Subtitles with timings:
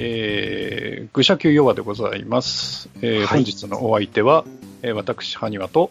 [0.00, 2.88] えー、愚者級弱でございます。
[3.02, 4.44] えーはい本日のお相手は、
[4.82, 5.90] えー私、ハニワと、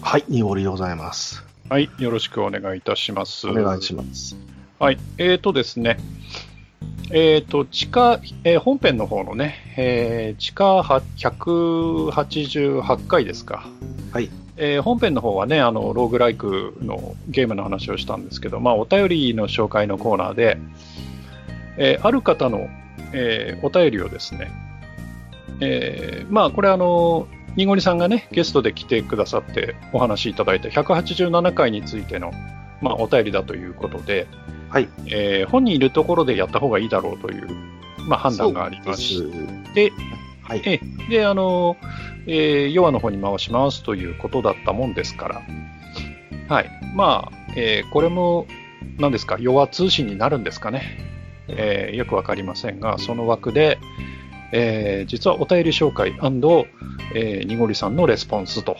[0.00, 1.42] はい、ニオリでございます。
[1.68, 3.48] はい、よろしくお願いいたします。
[3.48, 4.36] お願いします。
[4.78, 5.98] はい、えーとですね、
[7.10, 13.66] えーと、地下、えー本編の方のね、えー地下は188回ですか。
[14.12, 14.30] はい。
[14.56, 20.56] えー本編の方はね、あの、ローグライクのゲームの話をしたんですけど、まあ、お便りの紹介のコーナーで、
[21.78, 22.68] えーある方の、
[23.12, 24.50] えーお便りをですね、
[25.60, 32.32] えーまあ、これあの、にごりさんがね、ゲストで来てくださってお話しいただいた187回についての、
[32.80, 34.26] まあ、お便りだということで、
[34.68, 34.88] はい。
[35.06, 37.48] えー本人いるところでやった方がいいだろうという、
[38.08, 39.22] まあ、判断がありまし
[39.72, 39.92] て、
[40.42, 40.62] はい。
[40.64, 41.76] ええで、あの、
[42.26, 45.42] えー、の方に回しますということだったもんですから、
[46.48, 46.70] はい。
[46.94, 48.46] まあ、えーこれも、
[48.98, 51.13] 何ですか、ヨア通信になるんですかね。
[51.48, 53.78] えーよくわかりませんが、その枠で、
[54.52, 56.14] えー実はお便り紹介
[57.14, 58.76] えー、にごりさんのレスポンスと、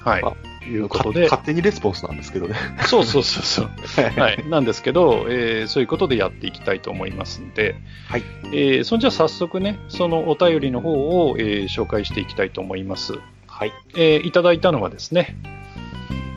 [0.00, 0.32] はいあ、
[0.68, 2.54] いうことで、勝手にレスポンスなんですけどね。
[2.86, 3.70] そうそうそうそう。
[4.20, 7.76] はい、なんですけど、えーそういうことでやっていきたいと思いますんで、
[8.08, 13.14] はいえーそんじゃ早速ね、そのお便りの方を、えー紹介していきたいと思います。
[13.46, 13.72] はい。
[13.96, 15.36] えーいただいたのはですね、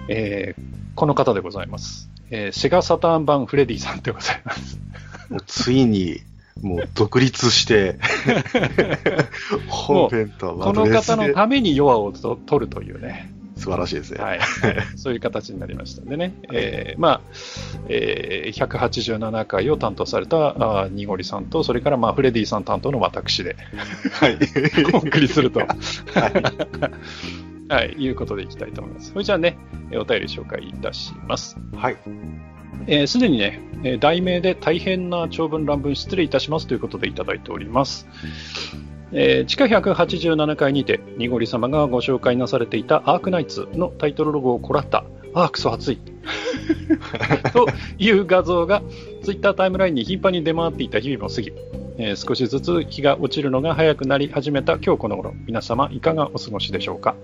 [0.08, 0.62] えー
[0.96, 2.10] この方でございます。
[2.32, 4.80] えーセガサターン版フレディさんでございます。
[5.30, 6.22] もうついに、
[6.62, 7.98] もう独立して、
[9.68, 14.24] 本編とはこの方のために弱をと取るというね、素晴らしいですね。
[14.24, 14.40] はい、
[14.96, 17.22] そういう形になりましたんでね、 えーまあ
[17.90, 23.56] えー187回を担当されたあーにごりさんと、それからまあフレディさん担当の私で
[24.14, 24.38] はい。
[24.94, 25.68] お送りすると、は
[27.84, 29.12] い、いうことでいきたいと思います。
[29.12, 29.58] それじゃあね、
[29.92, 31.58] えーお便り紹介いたします。
[31.76, 31.98] はい。
[32.88, 38.08] えーすでにね、えー題名で大変な長文乱文失礼いたしますということでいただいております。
[39.12, 46.00] えー地下187回にて、にごり様がご紹介なされていたアークナイツのタイトルロゴをこらった、あークソ熱い
[47.54, 47.68] と
[47.98, 48.82] いう画像が
[49.24, 51.52] ツイッタータイムラインに頻繁に出回っていた日々も過ぎ、
[52.00, 57.16] えー少しずつ日が落ちるのが早くなり始めた今日この頃、皆様いかがお過ごしでしょうか？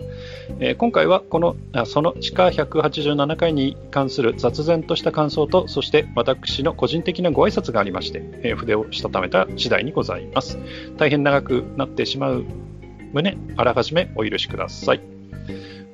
[0.60, 10.60] えー今回はこのあその地下187回に関する雑然とした感想とそして私の個人的なご挨拶がありまして、えー筆をしたためた次第にございます。
[10.98, 12.44] 大変長くなってしまう
[13.14, 15.02] 旨あらかじめお許しください。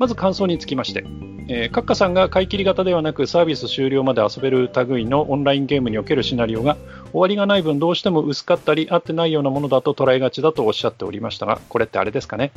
[0.02, 1.06] まず感想につきまして
[1.48, 6.78] えー、カッカさんが買い切り型ではなくサービス終了まで遊べる類のオンラインゲームにおけるシナリオが
[7.12, 12.54] 終わりがない分どうしても薄かったり合ってないようなものだと捉えがちだとおっしゃっておりましたがこれってあれですかね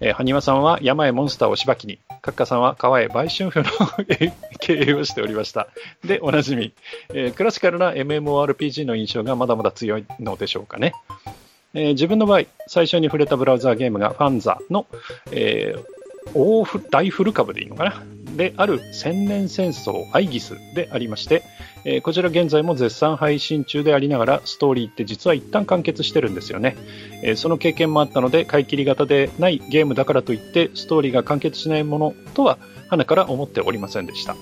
[0.00, 3.66] えー、埴輪さんは山へモンスターをしばきに、カッカさんは川へ売春婦の
[4.58, 5.68] 経営をしておりました。
[6.04, 6.72] で、おなじみ、
[7.14, 10.92] えークラシカルな MMORPG の印象がまだまだ強いのでしょうかね。
[11.74, 14.86] えー自分の場合、最初に触れたブラウザーゲームがファンザの、
[15.30, 16.01] えー
[16.34, 18.02] 大フ大フル株でいいのかな？
[18.36, 21.42] である千年戦争アイギスでありまして、
[21.84, 26.76] えーこちら現在も絶賛配信中でありながらストーリーって実は一旦完結してるんですよね。
[27.22, 32.58] えーその経験もあったので買い切り型でないゲームだからといってストーリーが完結しないものとは
[32.88, 34.34] 花から思っておりませんでした、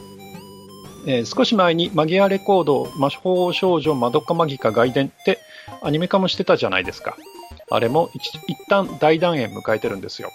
[1.07, 5.41] えー少し前にマギアレコード魔法少女マドカマギカ外伝って
[5.83, 7.17] アニメ化もしてたじゃないですか。
[7.73, 10.31] あれも一旦大団円迎えてるんですよ。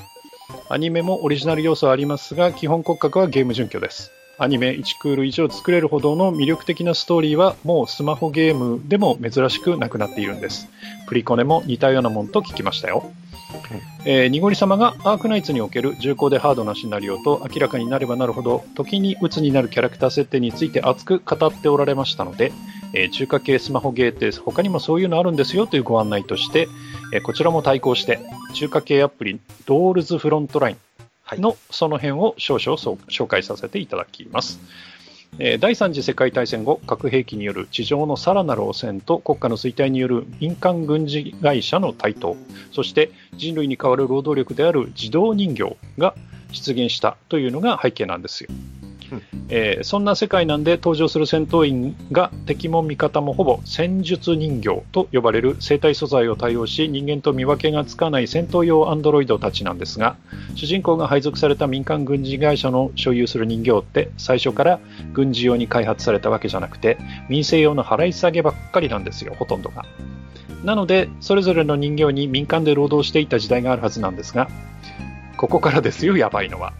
[0.69, 10.67] アニメもオリジナル要素はありますが基本骨格はゲーム準拠ですアニメ1クール以上作れるほどの魅力的なストーリーはもうスマホゲームでも珍しくなくなっているんです
[11.07, 13.11] プリコネも似たようなもんと聞きましたよ。
[14.05, 22.51] えー、にごり様がアークナイツにおける重厚でハードなシナリオと明らかになればなるほど時に鬱になるキャラクター設定について熱く語っておられましたので、
[22.93, 26.67] えー中華系スマホゲーって他にもそういうのあるんですよというご案内として、
[27.13, 28.19] えーこちらも対抗して
[28.53, 30.77] 中華系アプリドールズフロントライン。
[31.33, 34.59] のその辺を少々紹介させていただきます。
[35.37, 42.37] 第3次世界大戦後、核兵器による地上のさらなる汚染と国家の衰退による民間軍事会社の台頭、
[42.71, 46.15] そして人類に代わる労働力である自動人形が
[46.53, 48.49] 出現したというのが背景なんですよ。
[49.49, 60.17] えーそんな世界なんで登場する戦闘員が敵も味方もほぼ戦術人形と呼ばれる生体素材を対応し人間と見分けがつかない戦闘用アンドロイドたちなんですが
[60.55, 64.79] 主人公が配属された民間軍事会社の所有する人形って最初から
[65.13, 66.97] 軍事用に開発されたわけじゃなくて
[67.29, 69.85] 民生用の払い下げばっかりなんですよほとんどが。
[70.63, 74.49] なのでそれぞれの人形に民間で労働していた時代があるはずなんですが
[75.37, 76.73] ここからですよやばいのは。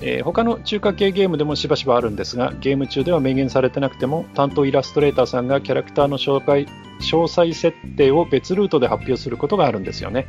[0.00, 6.66] えー他の中華系ゲームでもしばしばあるんですが、ゲーム中では明言されてなくても、担当イラストレーターさんがキャラクターの紹介
[7.00, 10.26] 詳細設定を別ルートで発表することがあるんですよね。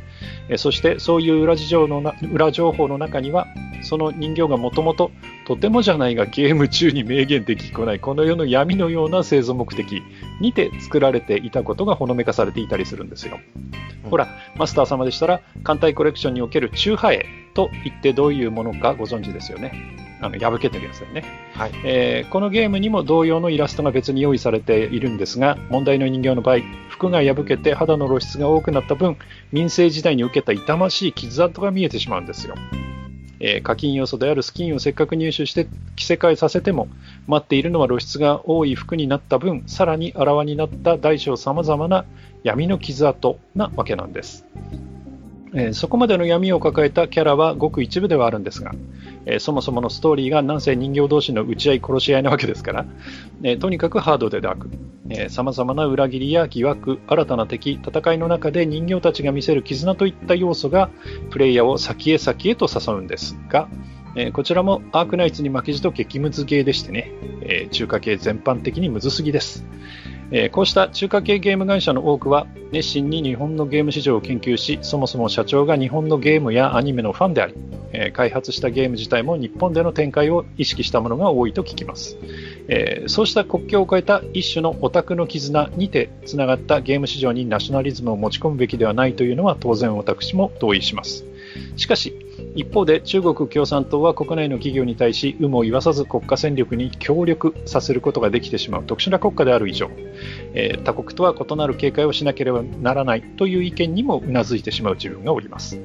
[0.48, 3.46] えーそして、そういう裏事情のな裏情報の中には、
[3.82, 5.10] その人形がもともと
[5.48, 10.02] とてもじゃないがゲーム中に明言できこないこの世の闇のような製造目的
[10.42, 13.40] にて作られていたことがほのめかされていたりするんですよ。
[13.56, 19.72] うんほら、マスター様でしたら、艦隊コレクションにおける中波絵と言ってどういうものかご存知ですよね。
[20.20, 21.24] あの破けてるやつだよね、
[21.54, 21.72] はい。
[21.84, 26.58] えーこのゲームにも同様のイラストが別に用意されているんですが、問題の人形の場合、
[26.88, 29.16] 服が破けて肌の露出が多くなった分、
[29.52, 32.54] 民政時代に受けた痛ましい傷跡が見えてしまうんですよ。
[33.40, 36.88] えー課金要素であるスキンをせっかく入手して着せ替えさせても
[37.26, 42.04] 待っているのは露出が多い服になった分さらにあらわになった大小さまざまな
[42.42, 44.46] 闇の傷跡なわけなんです、
[45.54, 48.72] えそこまでの闇を抱えたキャラはごく一部ではあるんですが、
[49.26, 52.86] えーそもそものストーリーがなんせ人形同士の打ち合い殺し合いなわけですから、
[53.42, 54.68] えーとにかくハードでダーク
[55.30, 60.90] さまざまな裏切りや疑惑新たな敵戦いの中で人形たちが見せる絆といった要素が
[61.30, 63.68] プレイヤーを先へ先へと誘うんですが、
[64.16, 67.10] えこちらもアークナイツに負けじと激ムズゲーでしてね、
[67.42, 69.64] え中華系全般的にムズすぎです、
[70.30, 77.54] えこうした中華系ゲーム会社の多くは熱心に日本のゲーム市場を研究しそもそも社長が日本のゲームやアニメのファンであり、
[77.92, 82.18] え開発したゲーム自体も日本での展開を意識したものが多いと聞きます。
[82.68, 91.24] えそうした国境を越えた一種のオタクの絆にてつながったゲーム市場にナショナリズムを持ち込むべきではないというのは当然私も同意します。
[91.76, 92.14] しかし
[92.54, 99.90] 一方で中国共産党は国内の企業に対し有無を言わさず国家戦力に協力させることができてしまう特殊な国家である以上、
[100.54, 105.78] えー他国とは異なる警戒をしなければならないという意見にもうなずいてしまう自分がおります。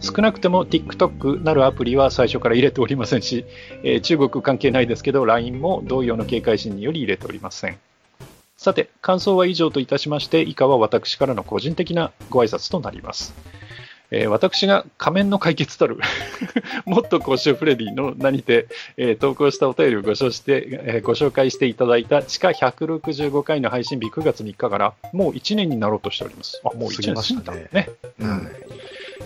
[0.00, 3.44] 少なくとも TikTok なるアプリは最初から入れておりませんし、
[3.82, 7.78] えー中国関係ないですけど LINE も同様の警戒心により入れておりません。
[8.56, 13.34] さて感想は以上といたしまして以下は私からの個人的なご挨拶となります。
[14.10, 15.98] えー私が仮面の解決たる
[16.84, 18.66] もっと公衆フレディの名にて、
[18.96, 26.60] えー投稿したお便りをご紹して、えーご紹介していただいた地下165回の配信日9月3日からもう1年になろうとしております。
[26.64, 27.90] あ、もう1過ぎ年過ぎたねたね。
[28.20, 28.48] うん。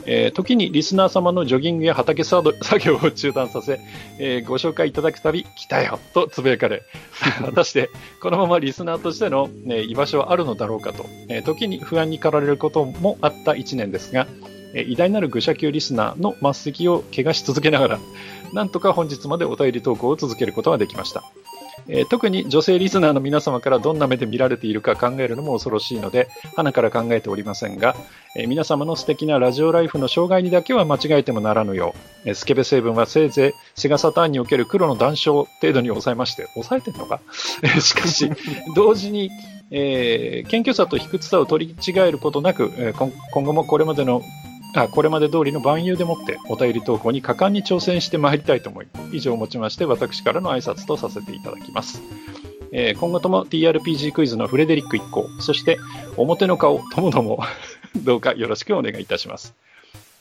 [0.07, 3.81] えー時にリスナー様のジョギングや畑作作業を中断させ、
[4.19, 6.83] えーご紹介いただくたび、来たよとつぶやかれ、
[7.45, 7.91] 果たして
[8.21, 14.27] このままリスナーとしての、ね居場所はあるのだろうかと、えー時に不安に駆られることもあった1年ですが、
[14.75, 17.99] え偉大なる愚者級リスナーの末席を怪我し続けながら、
[18.53, 21.23] なんとか本日までお便り投稿を続けることができました。
[21.89, 27.97] えー特に女性リスナーの皆様からどんな目で見られているか考えるのも恐ろしいので、花から考えておりませんが、
[28.37, 31.95] えー皆様の素敵なラジオライフの障害にだけは間違えてもならぬよ
[32.25, 37.21] う、えースケベ成分はせいぜいセガサターンにおける黒の談笑程度に抑えまして、抑えてんのか？
[37.81, 38.31] しかし、
[38.77, 39.31] 同時に、
[39.71, 43.11] えー謙虚さと卑屈さを取り違えることなく、え今
[43.45, 44.23] 後もこれまでの
[44.75, 52.03] あこれまで通りの万有でもってお便り投稿に果敢に挑戦してまいりたいと思い、以上をもちまして私からの挨拶とさせていただきます。
[52.73, 55.79] えー今後とも TRPG クイズのフレデリック一行、そして
[56.17, 57.43] 表の顔ともども
[58.05, 59.55] どうかよろしくお願いいたします。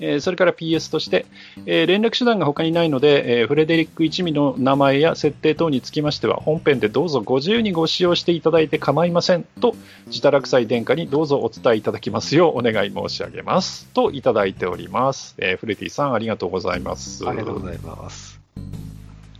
[0.01, 1.25] えーそれから PS として、
[1.65, 9.75] えー連絡手段が他にないので、えーフレデリック一味の名前や設定等につきましては、本編でどうぞご自由にご使用していただいて構いませんと、
[10.07, 13.87] 自堕落祭殿下にどうぞお伝えいただきますようお願い申し上げます。
[13.93, 15.35] といただいております。
[15.37, 17.27] えーフレディさんありがとうございます。
[17.27, 18.39] ありがとうございます。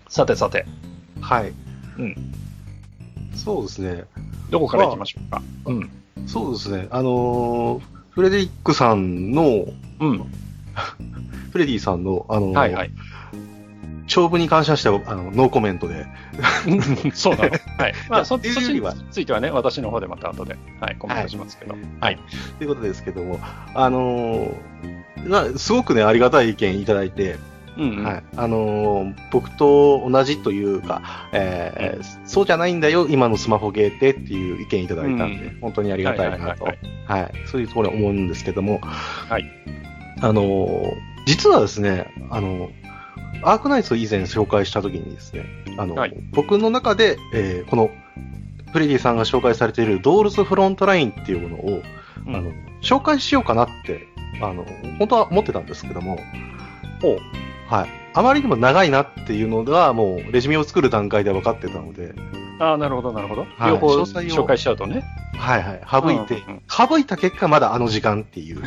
[0.10, 0.66] さてさて、
[1.22, 1.54] はい。
[1.98, 2.16] うん。
[3.34, 4.04] そうですね。
[4.50, 5.42] どこから行きましょうか。
[5.68, 5.90] うん。
[6.28, 6.88] そうですね。
[6.92, 9.66] あのーフレデリックさんの、
[10.02, 10.26] うん。
[11.52, 12.92] フレディさんの、あのーはいはい。
[14.10, 16.08] 長文に関しましては、あの、ノーコメントで。
[17.14, 17.50] そうなの。
[17.78, 17.94] はい。
[18.10, 18.82] まあ、そっちに
[19.12, 21.76] ついてはね、私の方でまた後で、はい、コメントしますけど。
[22.02, 22.20] はい。
[22.58, 23.40] ということですけども、
[23.74, 27.36] あのーなすごくね、ありがたい意見いただいて、
[27.78, 28.04] うん、うん。
[28.04, 28.24] はい。
[28.36, 39.46] あのー僕と同じというか、えーそうじゃないんだよ、今のスマホゲーってっていう意見いただいたんで、うん本当にありがたいなと、はいはいそういうところに思うんですけども、はい。
[40.22, 42.72] あのー実はですね、あのー
[43.42, 45.46] アークナイツを以前紹介したときにですね、
[45.78, 47.90] あの、はい僕の中で、えーこの、
[48.74, 51.82] フレディさんが紹介されているドールズフロントラインっていうものを、
[52.28, 54.08] うんあの、紹介しようかなって、
[54.42, 54.66] あの、
[54.98, 56.20] 本当は思ってたんですけども。
[57.70, 57.90] はい。
[58.20, 62.14] あまりにも長いなっていうのが、もうレジュメを作る段階で分かってたので、
[62.60, 63.46] ああ、なるほど、なるほど。
[63.58, 65.06] はい両方詳細を紹介しちゃうとね。
[65.38, 68.62] はいはい、省いて、うんうん省いた結果、まだあの時間っていう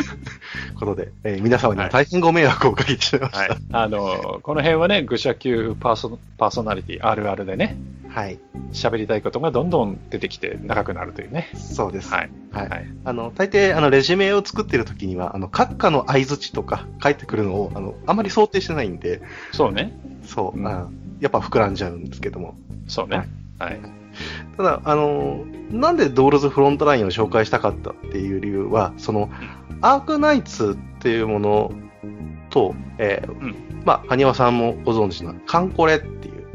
[0.80, 3.48] ことで、えー皆様には大変ご迷惑をおかけしてしましはい。
[3.72, 7.76] あの、この辺はね、愚者級パーソパーソナリティあるあるでね、
[8.14, 8.20] た。
[8.20, 8.38] はい、
[8.72, 11.50] 喋りたいことがどんどん出てきて長くなるというね。
[11.54, 12.10] そうです。
[12.10, 12.30] はい。
[12.50, 12.86] はいはい。
[13.04, 19.20] あの、大抵、あの、レジュメを作ってる時には、あの、閣下の相槌とか書いてくるのを、あの、あまり想定してないんで、
[19.52, 19.98] そうね。
[20.22, 20.88] そう、うんあ
[21.20, 22.56] やっぱ膨らんじゃうんですけども。
[22.88, 23.28] そうね。
[23.58, 23.80] はい。
[24.56, 29.30] ただ、あの、なんでドールズフロントラインを紹介したかったっていう理由は、その、
[29.80, 31.72] アークナイツっていうもの
[32.50, 36.46] と、えーんまあ、埴輪さんもご存知のカンコレっていう、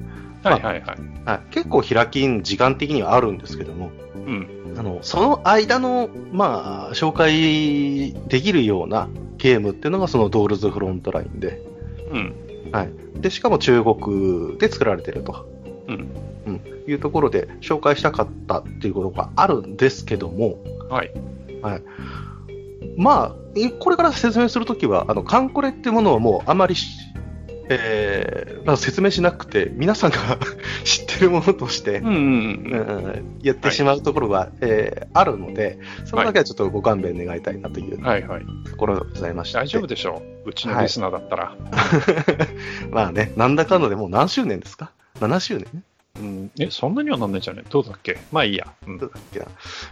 [0.44, 1.12] はいはいはい。
[1.26, 4.76] はい、結構開きん時間的にはあるんですけども、うん。
[4.78, 11.62] あの、その間の、まあ、紹介できるようなゲームっていうのがそのドールズフロントラインで、
[12.12, 12.36] うん。
[12.72, 12.92] はい。
[13.20, 15.46] で、しかも中国で作られてると。
[15.88, 16.08] うん。
[16.48, 20.58] うん、いうところで紹介したかったっていうことがあるんですけども、
[20.90, 21.12] はい。
[22.98, 26.98] まあ、えこれから説明するときは、あの、カンコレっていうものはもうあまりし、
[27.70, 30.18] えーまあ、説明しなくて、皆さんが
[30.84, 32.02] 知ってるものとして
[33.44, 38.46] やってしまうところが、えーあるので、それだけはちょっとご勘弁願いたいなというはいはい。
[38.70, 39.58] ところでございまして。
[39.58, 40.50] 大丈夫でしょう？
[40.50, 41.56] うちのリスナーだったら。
[42.92, 45.84] まあね、なんだかんだでもう何周年ですか ?7 周年？
[46.18, 46.52] うん。
[46.60, 47.66] え、そんなにはなんないんじゃない？
[47.70, 48.18] どうだっけ？
[48.32, 48.68] まあいいや。
[48.88, 49.46] うんどうだっけな？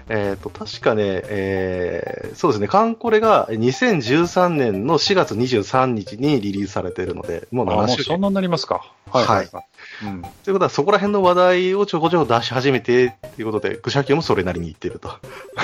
[0.09, 8.01] えっ、と、確かね、えーそうですね、カンコレが2013年の4月23日にリリースされているので、もうあも7周年。
[8.01, 8.93] うそんなになりますか。
[9.12, 9.65] はいはいはい。
[10.03, 10.22] うん。
[10.22, 15.12] ということは、そこら辺の話題をちょこちょこ出し始めて、ということで、愚者級もそれなりに言ってると。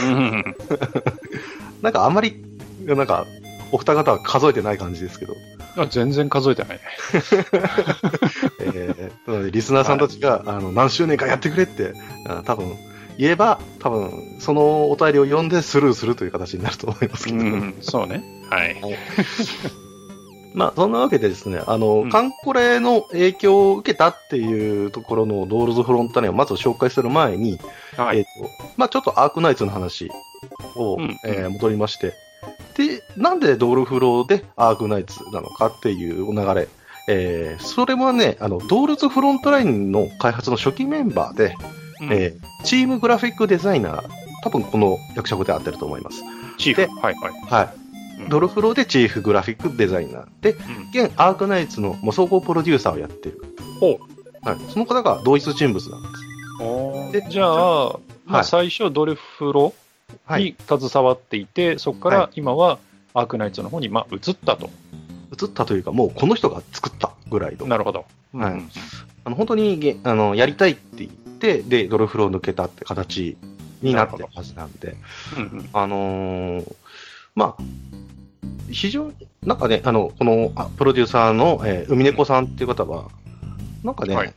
[0.02, 0.56] うん
[1.82, 2.44] なんかあんまり、
[2.86, 3.26] なんか、
[3.72, 5.36] お二方は数えてない感じですけど、
[5.78, 6.82] あ全然数えてないね。
[8.62, 11.94] えーなのでリスナーさんたちが、あの何周年かやってくれって、
[12.28, 12.76] あ多分
[13.18, 17.76] 言えば、多分そのお便りを読んでスルーするという形になると思いますけど、うん。
[17.82, 18.24] そうね。
[18.50, 18.78] はい。
[20.56, 27.60] まあ、そんなわけでですね、あの、うんカンコレの影響を受けたっていうところのドールズフロンタネをまず紹介する前に、
[27.98, 28.20] はい。
[28.20, 28.30] えっ、と、
[28.78, 30.10] まあちょっとアークナイツの話
[30.76, 32.14] を、うんえー戻りまして、
[32.78, 36.70] で、なんでドールフローでアークナイツなのかっていう流れ、
[37.10, 41.56] えーそれはね、あの、ドールズフロントラインの開発の初期メンバーで、
[42.02, 44.10] うんえーチームグラフィックデザイナー、
[44.42, 46.24] 多分この役職で合ってると思います。
[46.58, 46.82] チーフ。
[46.82, 47.34] ではいはい。
[47.50, 47.85] はい。
[48.20, 53.42] うんドルフローでチーフグラフィックデザイナーで、うん現アークナイツのもう総合プロデューサーをやってる。
[53.80, 54.00] ほ
[54.42, 54.58] はい。
[54.70, 56.14] その方が同一人物なんです。
[56.62, 59.74] おでじゃあ、まあ、はい最初、ドルフロ
[60.26, 60.44] はい。
[60.44, 62.80] に携わっていて、そこかはら今は
[63.14, 64.70] アークナイツの方に、まあ、移ったと。
[65.32, 67.68] 移ったというか、もうこの人が作ったぐらいの。
[67.68, 68.06] なるほど。
[68.34, 68.70] はいうん
[69.26, 73.38] あの本当にげあのやりたいって言って、で、ドルフローを抜けたって形
[73.82, 74.96] になってるはずなんで、
[75.36, 76.76] うんうんあのー
[77.36, 77.64] まあ、
[78.72, 79.14] 非常に、
[79.44, 83.10] なんかね、あの、このあプロデューサーの、えー海猫さんっていう方は、
[83.84, 84.34] なんかね、はい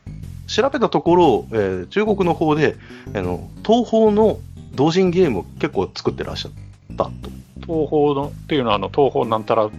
[0.47, 2.75] 調べたところ、えー中国の方で、
[3.15, 4.39] あの、東宝の
[4.73, 6.51] 同人ゲームを結構作ってらっしゃっ
[6.97, 7.11] たと。
[7.61, 9.69] 東宝のっていうのは、あの東宝なんたら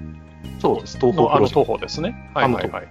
[0.60, 2.30] そうです、東宝のあの東宝ですね。
[2.34, 2.70] はいはい。
[2.70, 2.88] はい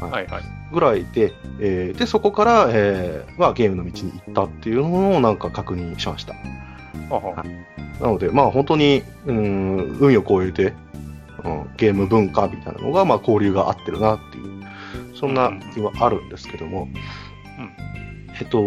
[0.00, 0.42] はいはい。
[0.72, 6.34] ぐらいで、えーで、そこから、えーまあ、ゲームの道に行ったっていうのをなんか確認しました。
[8.00, 10.74] なので、まあ本当に、うん、海を越えて、
[11.44, 16.88] うん、ゲーム文化みたいなのが、まあ交流が合ってるなっていう、そんな気はあるんですけども、
[18.40, 18.62] えっと、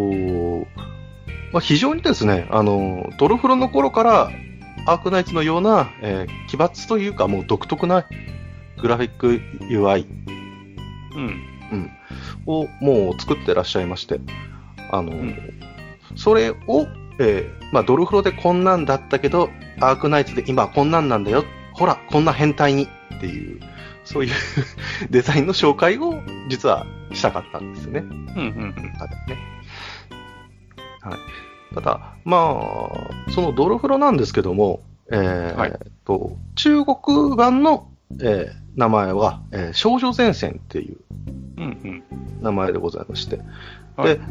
[1.52, 4.32] まあ、非常にですね、あの、ドルフロの頃から、
[4.86, 8.06] アークナイツのような、えー奇抜というか、もう独特な
[8.82, 10.06] グラフィック UI
[11.72, 11.92] うん。
[12.46, 14.20] をもう作ってらっしゃいまして、
[14.92, 15.36] あの、ん。
[16.16, 16.88] それを、
[17.20, 21.44] えーまあ、ドルフロでこんなんだったけど、アークナイツで今こんなんなんだよ、
[21.74, 23.60] ほら、こんな変態にっていう、
[24.04, 24.32] そういう
[25.10, 28.00] デザインの紹介を実はしたかったんですよね。
[28.02, 28.94] うんうんうん。
[28.98, 29.38] ただね。
[31.02, 31.76] はい。
[31.76, 32.38] ただ、ま
[33.28, 35.74] あ、そのドルフロなんですけども、えーはい
[36.06, 37.90] と、中国版の、
[38.22, 40.98] えー名前は、えー少女前線っていう
[41.58, 42.04] うんうん。
[42.42, 43.40] 名前でございまして、
[43.96, 44.22] はいで、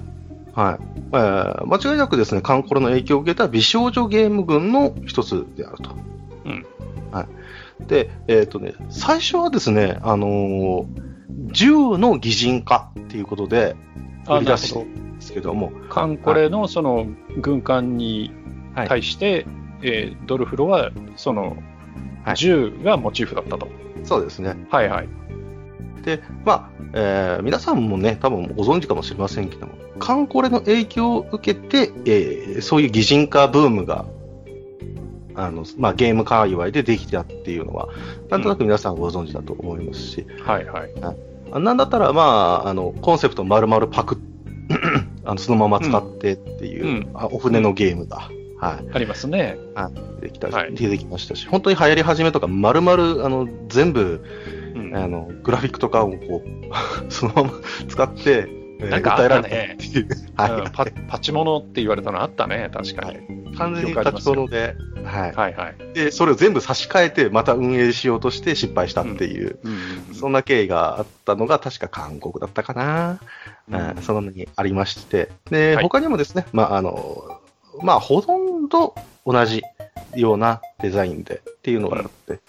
[0.54, 0.84] はい。
[1.12, 5.96] えー間違いなくですね、カンコロの影響を受けた美少女ゲーム群の一つであると。
[6.44, 6.66] うん。
[7.10, 7.86] はい。
[7.86, 11.12] で、えっ、とね、最初はですね、あのー
[11.52, 13.76] 銃の擬人化っていうことで、
[14.26, 14.74] あ、売り出し。
[14.74, 17.06] ですけども、カンコレのその
[17.40, 18.32] 軍艦に
[18.74, 19.46] はい対して、
[19.82, 21.56] えードルフロはその
[22.24, 23.68] はい銃がモチーフだったと。
[24.04, 24.56] そうですね。
[24.70, 25.08] はいはい。
[26.02, 34.06] で、まあ、えー皆さんもね、多分ご存知かもしれませんけども、カンコレの影響を受けて、えーそういう擬人化ブームが、
[35.34, 37.88] あの、まあ、ゲーム界隈でできたっていうのは、
[38.30, 40.90] なんとなく皆さんご存知だと思いますし、はいはい。
[41.52, 42.22] あなんだったら、ま
[42.64, 44.18] あ、あの、コンセプト丸々パクっ
[45.24, 47.10] あのそのまま使ってっていう、うん。
[47.14, 49.58] あお船のゲームが、はい、ありますね。
[50.20, 50.74] 出てきた、はい。
[50.74, 54.24] 出てきましたし、本当に流行り始めとか、丸々、あの、全部、
[54.74, 54.96] うん。
[54.96, 57.50] あの、グラフィックとかをこう、 そのまま
[57.88, 63.52] 使って、えーなんかあったね訴えられた っていパパチモノって言われたのあったね、確かに。
[63.52, 63.56] い。
[63.56, 65.32] 完全に立ち物で、はい。
[65.32, 65.94] はいはい。
[65.94, 73.20] で、それを全部差し替えて、また運営しようとして失敗したっていう、うんそんな経緯があったのが、確か韓国だったかな。
[73.70, 75.30] うんうんそんなにありまして。
[75.50, 77.40] で、はい他にもですね、まあ、あの、
[77.82, 78.94] まあ、ほとんど
[79.26, 79.62] 同じ
[80.14, 82.40] ようなデザインでっていうのがあって、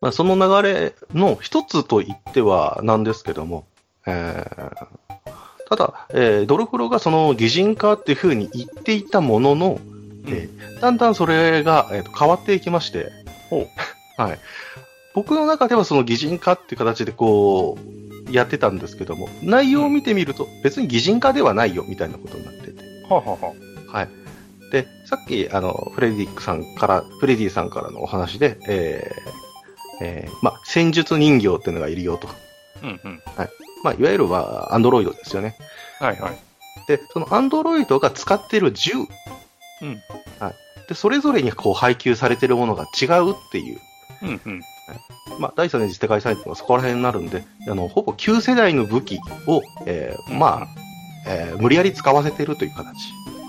[0.00, 3.64] まあ、その流れの一つと言ってはなんですけども、
[4.06, 4.86] えー
[5.68, 9.80] ただ、えードルフロがその擬人化っていうふうに言っていたものの、
[10.26, 13.10] えーだんだんそれが、えーと変わっていきまして、
[13.48, 13.66] ほ
[14.18, 14.38] はい。
[15.14, 17.78] 僕の中ではその擬人化っていう形でこ
[18.28, 22.82] う、やってたんですけども、内容を見てみると別に擬人化ではないよみたいなことになってて。
[23.08, 23.52] はあはあは
[24.00, 24.08] はい。
[24.70, 32.28] で、さっき、あの、フレディックさんから、フレディさんからのお話で、えー、えー、まあ、戦術人形っていうのがいるよと。
[32.28, 32.34] あ
[32.82, 33.22] うんうん。
[33.82, 35.56] まあ、いわゆるは、アンドロイドですよね。
[36.00, 36.38] はいはい。
[36.88, 38.92] で、そのアンドロイドが使っている銃。
[38.94, 40.00] うん。
[40.38, 40.54] はい。
[40.88, 43.78] で、それぞれにこう配給されているものが違うっていう。
[44.22, 44.62] うんうん。
[45.38, 50.66] まあ、第3次世界大戦はそこら辺になるんで、あの、ほぼ旧世代の武器を、えーまあ、
[51.26, 52.86] えー無理やり使わせているという形。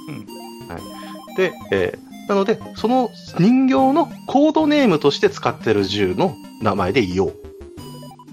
[0.07, 0.67] うん。
[0.67, 1.37] はい。
[1.37, 7.33] で、えーなので、その人形のコードネームとして使っている銃の名前でいよう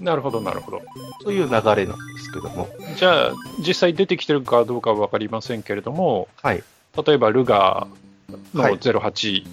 [0.01, 0.81] なるほどなるほど。
[1.23, 1.85] という流れなんで
[2.19, 2.67] すけども。
[2.97, 6.63] じゃあ、実際出てきてるかどうかは分かりませんけれども、はい。
[7.05, 9.45] 例えばルガーのはい08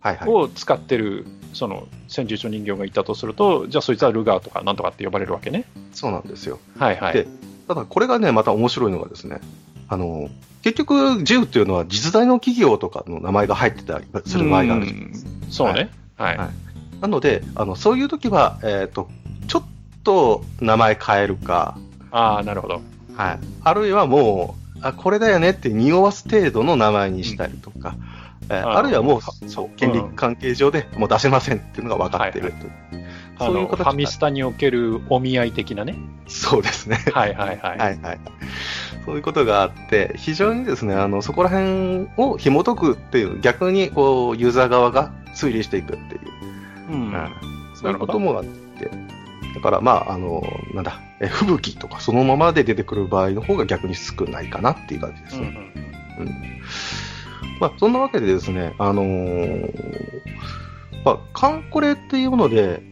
[0.00, 0.28] はいはい。
[0.28, 5.64] を使ってる、その戦術人形がいたとすると、じゃあそいつはルガーとかなんとかって呼ばれるわけね。
[5.92, 6.60] そうなんですよ。
[6.78, 7.14] はいはい。
[7.14, 7.26] で
[7.66, 9.40] ただ、これがね、また面白いのがですね、
[9.88, 10.30] あの、
[10.62, 15.30] 結局、銃っていうのは実在の企業とかの名前が入ってたりする場合があるじゃないですか。
[15.30, 15.90] うんそうね。
[16.16, 16.38] はい。
[16.38, 16.48] はい
[17.00, 19.08] なので、あの、そういう時は、えっ、と、
[19.46, 19.64] ちょっ
[20.04, 21.76] と名前変えるか、
[22.10, 22.80] ああ、なるほど。
[23.16, 23.38] はい。
[23.64, 27.94] あるいはもう、あ、これだよねって匂わす程度の名前にしたりとか、
[28.50, 32.72] えーああるいはもう、そそう、権利関係上でもう出せませんっていうのが分かっているという。
[33.38, 35.96] あそういう形のファミスタにおけるお見合い的なね。
[36.26, 36.96] そうですね。
[37.12, 37.78] はいはいはい。
[37.78, 38.20] はいはい。
[39.04, 46.20] そういうことがあって、非常にですね、あの、そこら辺を紐解くっていう、逆にこう、ユーザー側が推理していくっていう、
[46.90, 47.30] うんうん
[47.74, 48.90] そういうこともあって、
[49.58, 50.42] だからまあ、あの、
[50.72, 55.50] なんだ、え吹雪とかそのままで出てくる場合の方が逆に少ないかなっていう感じですうんうね。
[55.50, 55.54] ん。
[56.20, 56.34] うん。
[57.60, 60.22] まあ、そんなわけでですね、あのー
[61.04, 62.82] まあ、カンコレっていうもので、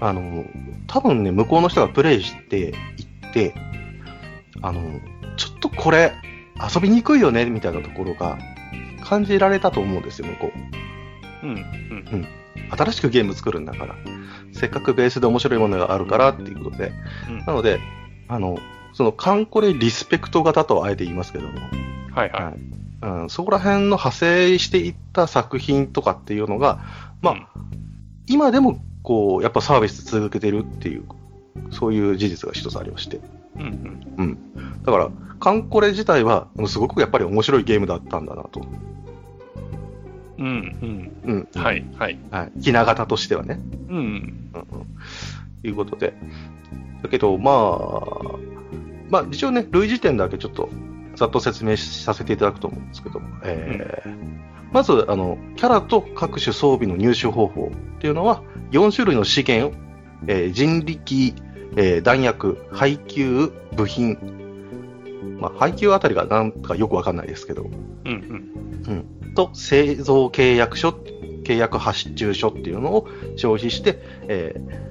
[0.00, 0.44] あのー
[0.86, 2.74] 多分ね、向こうの人がプレイしていっ
[3.32, 3.54] て、
[4.60, 5.00] あのー
[5.36, 6.12] ちょっとこれ、
[6.74, 8.38] 遊びにくいよね、みたいなところが
[9.04, 10.52] 感じられたと思うんですよ、向こ
[11.42, 11.46] う。
[11.46, 11.54] うん。
[11.54, 11.56] う
[12.16, 12.28] ん。
[12.76, 13.94] 新しくゲーム作るんだから、
[14.58, 16.92] せっかくベースで面白いものがあるからっていうことで、
[17.28, 17.80] うんなので、
[18.28, 18.58] あの、
[18.92, 21.54] そのカンコレリスペクト型とはあえて言いますけども、
[22.14, 22.44] はいは。
[22.46, 22.56] はいい
[23.00, 26.80] うん、そこら辺の派生していった作品とかっていうのが、
[27.22, 27.46] まあ、うん
[28.28, 31.04] 今でも、こう、やっぱサービス続けてるっていう、
[31.70, 33.20] そういう事実が一つありまして。
[33.56, 34.82] うんうんうん。
[34.82, 38.60] だから、カンコレ自体は、すごくやっぱり面白いゲームだったんだなと。
[40.38, 41.48] うんうんうん。
[41.54, 41.62] うん。
[41.62, 42.18] はいはい。
[42.30, 42.52] はい。
[42.60, 43.58] ひな形としてはね。
[43.88, 44.86] うんうんうん。
[45.64, 46.14] いうことで。
[47.02, 48.38] だけど、まあ、
[49.10, 50.68] まあ、一応ね、類似点だけちょっと、
[51.16, 54.38] ざっと説明させていただくと思うんですけども、えー
[54.70, 59.80] まず、あの、キャラと各種装備の入手方法っていうのは、4種類の資源を、
[60.26, 61.34] えー人力、
[61.76, 64.18] えー弾薬、配給、部品、
[65.40, 67.70] まあ、配給あたりがなんかよくわかんないですけど、
[68.04, 68.12] うん
[68.86, 69.06] うん。
[69.38, 74.88] と製造契約書、契約発注書っていうのを消費して、えー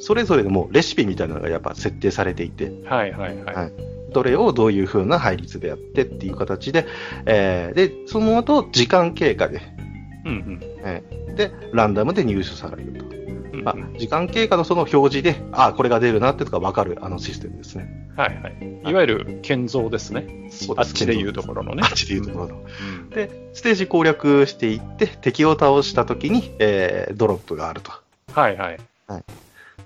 [0.00, 3.54] それぞれでもうレシピみたいなのがやっぱ設定されていて、はいはいはい。
[3.54, 3.72] はい
[4.12, 6.86] どれをどういう風な配列でやってっていう形で、
[7.26, 9.62] えーで、その後時間経過で、
[10.24, 10.60] うん
[11.36, 13.23] で、ランダムで入手されると。
[13.64, 18.10] まあ、時間経過のその表示で、あこれが出るなってとか分かるあのシステムですね。
[18.16, 18.90] はいはい。
[18.90, 20.48] いわゆる建造ですね。
[20.50, 21.88] そうあっちで言うところのねあ。
[21.88, 22.54] っちで言うところの。
[22.56, 22.60] う
[23.06, 27.92] んで、ステージ攻略していって、敵を倒した時に、えードロップがあると。
[28.32, 28.78] はいはい。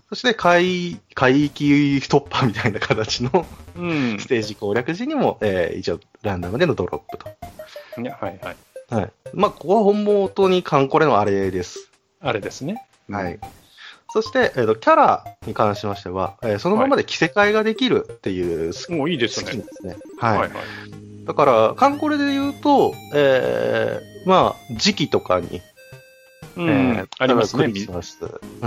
[0.09, 1.65] そして海、海域
[1.99, 4.27] 突破みたいな形のうんス。
[4.27, 7.29] テージ攻略時にも、えー一応ランダムでのドロップと。
[8.01, 8.57] いやはいはい。
[8.91, 9.13] はい。
[9.35, 11.91] まあ、ここは本元にカンコレのあれです。
[12.21, 12.87] あれですね。
[13.11, 13.39] はい。
[14.11, 19.53] そして、えっ、と、キャラに関しましては、えーそのままで着せ替えができるっていうス,、もういいですね。
[19.53, 19.97] ですね。
[20.19, 20.39] はい。
[20.39, 21.27] はいはい。
[21.27, 25.61] だから、カンコレで言うと、えーまあ、時期とかに、
[26.57, 27.73] うんえーありますね。
[27.87, 28.03] そう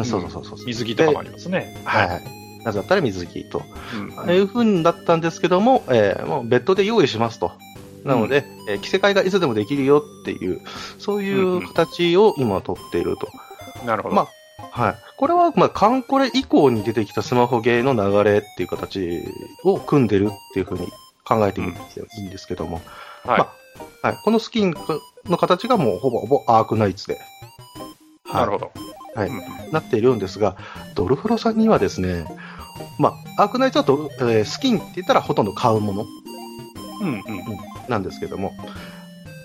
[0.05, 0.65] そうそうそう。
[0.65, 1.81] 水着とかもありますね。
[1.85, 2.21] はいはい。
[2.63, 3.63] なぜだったら水着と。
[3.95, 7.51] うんああいう風だったんですけども、えーもう別途で用意しますと。
[8.03, 10.61] なので、えー着せ替えがいつでもできるよっていう、
[10.99, 13.27] そういう形を今取っていると。
[13.85, 14.15] なるほど。
[14.15, 14.27] ま
[14.71, 14.95] はい。
[15.17, 19.21] これは、まあ、カンコレ以降に出てきたスマホゲーの流れっていう形
[19.63, 20.91] を組んでるっていう風に
[21.25, 21.79] 考えてみて
[22.17, 22.81] いいんですけども、
[23.25, 23.39] はい。
[23.39, 23.53] ま
[24.01, 24.17] はい。
[24.23, 24.73] このスキン
[25.25, 27.19] の形がもうほぼほぼアークナイツで、
[28.33, 28.71] なるほど。
[29.13, 30.57] はいうんなっているんですが、
[30.95, 32.25] ドルフロさんにはですね、
[32.97, 36.05] まあ、アークナイツはドル、えースキンって言ったらほとんど買うもの
[37.01, 37.21] うんうん。
[37.89, 38.53] なんですけども、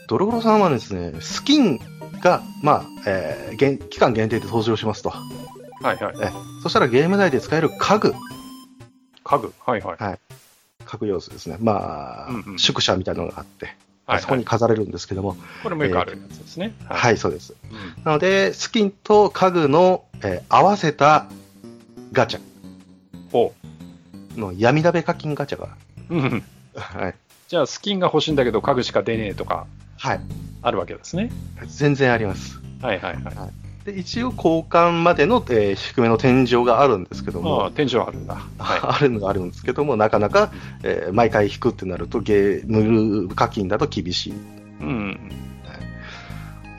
[0.08, 1.80] ドルフロさんはですね、スキン
[2.20, 5.10] が、まあ、えー限期間限定で登場しますと。
[5.10, 5.18] は
[5.82, 6.14] いはい。
[6.20, 6.30] え
[6.62, 8.14] そしたらゲーム内で使える家具、
[9.24, 9.52] 家具？
[9.64, 10.18] はいはい。
[10.84, 11.56] 家具要素ですね。
[11.60, 13.74] まあ、うんうん宿舎みたいなのがあって、
[14.06, 16.74] はいそこに飾れるんですけども、これもよくあるやつですね。
[16.88, 17.54] はいい、そうです。
[17.70, 21.26] うんなので、スキンと家具の、えー合わせた
[22.12, 22.40] ガチャ
[23.32, 23.52] お
[24.36, 25.68] の闇鍋課金ガチャが、
[26.10, 26.44] うん
[26.76, 27.14] はい。
[27.48, 29.66] じゃあ、スキンが欲しいんだけど家具しか出ねえとか
[29.98, 30.20] はい。
[30.62, 31.30] あるわけですね。
[31.66, 32.60] 全然あります。
[32.82, 33.86] はいはいはい。
[33.86, 38.34] で、一応交換までの、えー低めの天井があるんですけども、ああ、天井あるんだ。
[38.58, 40.50] は あるのがあるんですけども、なかなか、
[40.82, 44.30] えー毎回引くってなると、ゲーム課金だと厳しい。
[44.30, 44.34] い。
[44.80, 45.30] うん。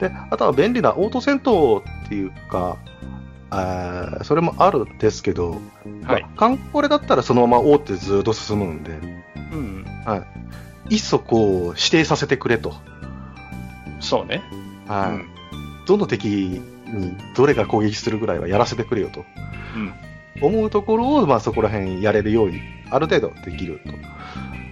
[0.00, 2.76] で、あとは便利なオート戦闘っていうか、
[3.50, 5.52] あーそれもあるんですけど、
[6.06, 8.90] はいまあ、カンコレだったらそのまま追ってずっと進むんで、
[9.52, 9.84] うん。
[10.90, 12.74] いっそこう指定させてくれと。
[14.00, 14.42] そうね。
[14.86, 15.38] はいうん
[15.88, 16.60] どの敵に
[17.34, 19.24] どれが攻撃するぐらいはやらせてくれよと
[19.74, 19.94] うん。
[20.42, 23.80] 思うところを、まあ、そこら辺やれるように、ある程度できる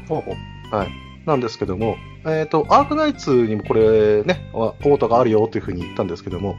[0.09, 0.15] と。
[0.15, 0.75] ほうほう。
[0.75, 0.89] はい。
[1.25, 6.57] なんですけども、えっ、と、アークナイツにもこれね、オートがあるよというふうに言ったんですけども、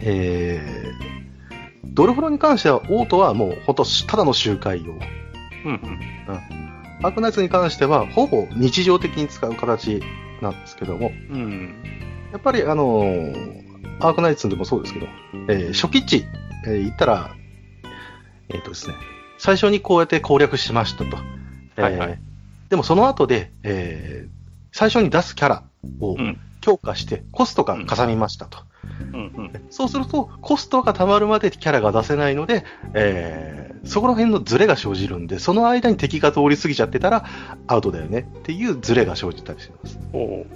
[0.00, 4.92] えー、ドルフロに関しては、オートはもう本当、ただの周回用。
[4.92, 5.00] うん
[5.70, 6.00] うん。
[7.02, 10.02] アークナイツに関しては、ほぼ日常的に使う形
[10.42, 11.74] なんですけども、うん。
[12.32, 13.66] やっぱりあのー
[13.98, 15.06] アークナイツでもそうですけど、
[15.48, 16.24] えー初期値、
[16.66, 17.34] えー言ったら、
[18.48, 18.94] えっ、とですね、
[19.38, 21.16] 最初にこうやって攻略しましたと。
[21.76, 22.18] えーはいはい
[22.68, 24.36] でもその後で、えー
[24.72, 25.62] 最初に出すキャラ
[26.00, 26.38] をうん。
[26.60, 28.58] 強化して、コストがかさみましたと。
[28.58, 28.75] うん
[29.12, 29.52] うん。
[29.70, 37.24] そうすると、コストが溜まるまでキャラが出せないので、えーそこら辺のズレが生じるんで、その間に敵が通り過ぎちゃってたら、
[37.66, 39.98] アウトだよねっていうズレが生じたりします。
[40.12, 40.46] おう。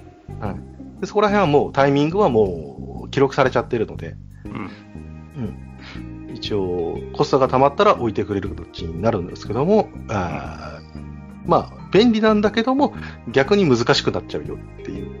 [0.99, 4.15] でそこら辺はもう、タイミングはもう、記録されちゃってるので、
[4.45, 6.35] うん。
[6.35, 11.01] 一応、コストが溜まったら置いてくれる形になるんですけども、あー
[11.45, 12.93] まあ、便利なんだけども、
[13.31, 15.20] 逆に難しくなっちゃうよっていう、うん。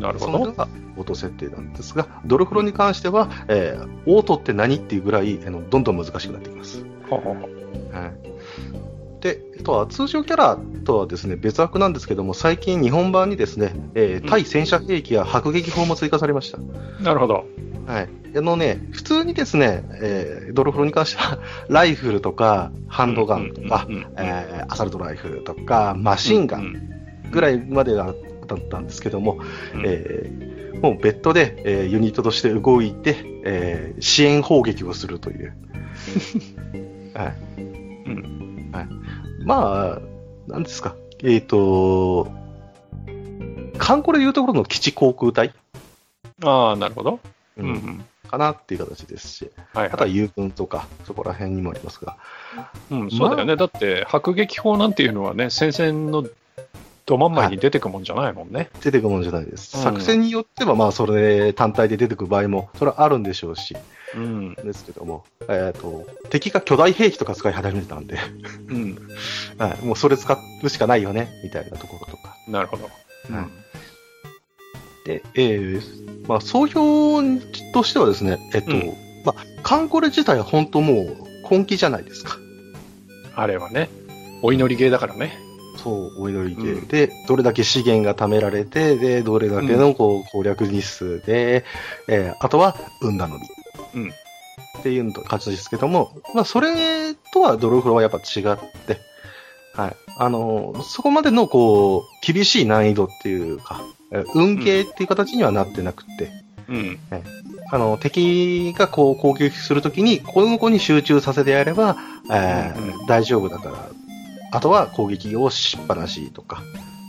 [0.00, 0.32] なるほど。
[0.32, 6.84] そのがオート設定なんですが、ドルフロに関しては、えーオートって何っていうぐらい、あのどんどん難しくなってきます。
[7.92, 9.22] はい。
[9.22, 16.58] で、あとは通常キャラとはですね、別枠なんですけども、最近日本版にですね、えー対戦車兵器や迫撃砲も追加されました。
[17.02, 17.44] なるほど。
[17.86, 18.08] はい。
[18.36, 23.86] あのね、普通にですね、えードルフロに関しては、 ライフルとか、ハンドガンとか、
[24.68, 26.90] アサルトライフルとか、マシンガンうん
[27.30, 27.94] ぐらいまで
[28.56, 29.38] だったんですけども、
[29.74, 35.52] うんえーもう別途で、えーユニットとして動いて、えー支援砲撃をするという。
[37.14, 37.60] はい。
[38.06, 38.72] うん。
[39.44, 40.00] まあ、
[40.46, 40.94] なんですか。
[41.22, 42.30] えっ、と、
[43.78, 45.52] カンコレでいうところの基地航空隊、
[46.42, 47.20] ああ、なるほど。
[47.58, 48.04] ううんんうん。
[48.30, 49.94] かなっていう形ですし、はいは。
[49.94, 52.16] あとはい友軍とか、そこら辺にもありますが、
[52.90, 53.56] うん、そうだよね。
[53.56, 56.24] だって、迫撃砲なんていうのはね、戦線の
[57.10, 58.70] ど真ん前に出てくもんじゃないもんね。
[58.82, 59.76] 出てくるもんじゃないです。
[59.76, 63.76] うん作戦によっては、まあ、それ単体で出てくる場合も、それはあるんでしょうし、
[64.14, 64.54] うん。
[64.54, 68.18] ですけども、えっ、と、敵が巨大兵器とか使い始めてたんで、
[68.68, 68.98] うん。
[69.58, 72.36] はい、もうそれ使うしかないよね、みたいなところとか。
[72.48, 72.84] なるほど。
[72.84, 73.46] はい
[75.04, 77.22] で、えー、まあ、総評
[77.72, 78.94] としてはですね、えっと、うん
[79.24, 81.16] まあ、カンコレ自体は本当もう
[81.50, 82.36] 根気じゃないですか。
[83.34, 83.88] あれはね、
[84.42, 85.49] お祈りゲーだからね。
[85.82, 86.78] そう、お祈りゲうん。
[86.84, 91.64] ーで、どれだけ資源が貯められて、で、どれだけのこう攻略日数で、
[92.08, 93.30] えーあとは運頼
[93.94, 94.00] み。
[94.02, 94.10] うん。
[94.78, 98.98] っていう形ですけども、まあ、それとはドルフロはやっぱ違って、
[99.74, 99.96] はい。
[100.18, 103.80] あの、そこまでの、こう、厳しい難易度っていうか、
[104.12, 106.30] え運慶っていう形にはなってなくて、
[106.68, 106.98] うん。
[107.72, 111.96] あの、敵がこう攻撃するときに、この子に集中させてやれば、
[112.30, 113.06] えーうん。
[113.06, 113.88] 大丈夫だから、
[114.52, 116.62] あとは攻撃をしっぱなしとか、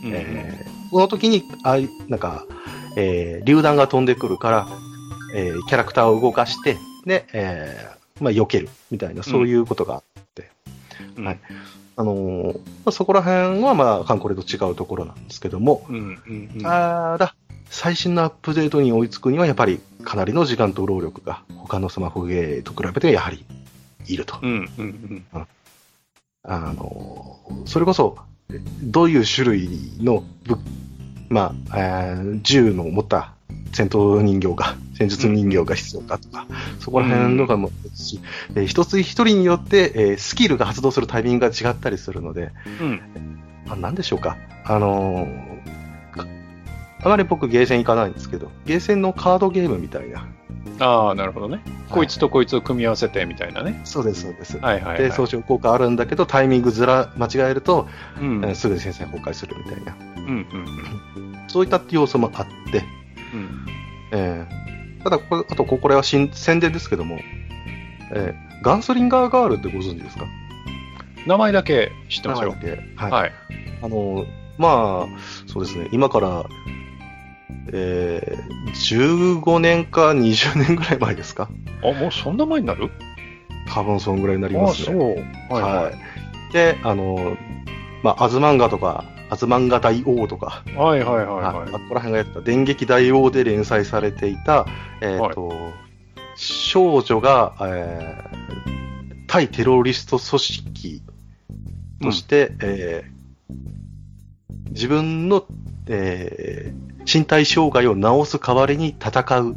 [0.04, 2.44] うんえーこの時に、あいなんか、
[2.96, 4.68] えー榴弾が飛んでくるから、
[5.34, 6.76] えーキャラクターを動かして、
[7.06, 10.02] で、えーまあ、避けるみたいな、そういうことがあっ
[10.34, 10.50] て、
[11.16, 11.40] うんはい
[11.96, 16.62] あのーまあ、そこら辺は、まあ、カンコレと違うところなんですけども、うんうんうん。
[16.62, 17.34] ただ、
[17.70, 23.44] 最新のアップデートに追いつくには、やっぱりかなりの時間と労力が、他のスマホゲーと比べてやはり
[24.06, 24.38] いると。
[24.42, 25.46] うんうんうん。
[26.44, 28.16] あの、それこそ、
[28.82, 30.58] どういう種類のぶ、
[31.28, 33.32] まあ、えー銃の持った
[33.72, 36.46] 戦闘人形が、戦術人形が必要かとか、
[36.80, 38.20] そこら辺のがもですし、
[38.56, 42.50] えー一つ一人によって、えースキルが発動するタイミングが違ったりするので、
[42.80, 43.00] うん。
[43.66, 44.36] まあ、なんでしょうか。
[44.64, 46.26] あのーか
[47.04, 50.26] あまり僕ゲーセン行かないんですけど、ゲーセンのカードゲームみたいな。
[50.78, 51.60] ああ、なるほどね。
[51.90, 53.80] こいつとこいつを組み合わせてみたいなね。
[53.84, 54.58] そうです、そうです。
[54.58, 54.98] はいはい、はい。
[54.98, 57.88] で、装置効果あるんだけど、タイミングずら、間違えると、
[58.20, 58.36] うん。
[58.38, 59.94] うんえーすぐに先生崩壊するみたいな。
[60.16, 60.46] うんうん
[61.48, 62.84] そういった要素もあって、
[63.34, 63.66] うん。
[64.12, 67.18] えーただこれ、あと、これは新宣伝ですけども、
[68.14, 70.24] えーガンスリンガーガールってご存知ですか？
[71.26, 72.50] 名前だけ知ってますよ。
[72.50, 72.60] はい。
[72.94, 73.10] はい。
[73.10, 73.32] はい。
[73.82, 74.24] あの、
[74.58, 76.44] まあ、そうですね、今から、
[77.68, 81.48] えー、15年か20年ぐらい前ですか？
[81.82, 82.90] あ、もうそんな前になる？
[83.68, 84.98] 多分そんぐらいになりああ、ますね。
[85.48, 85.54] そう。
[85.54, 85.94] はいはい。
[86.50, 86.52] い。
[86.52, 87.36] で、あの、
[88.02, 91.68] まあ、アズマンガとか、アズマンガ大王とか、はいはいはいはいはい。
[91.68, 94.66] あここら辺がやってた電撃大王で連載されていた、
[95.00, 95.52] えっ、と、
[96.36, 98.32] 少女が、えー
[99.28, 101.02] 対テロリスト組織
[102.02, 103.12] として、えー
[104.72, 105.44] 自分の、
[105.86, 109.56] えー身体障害を治す代わりに戦う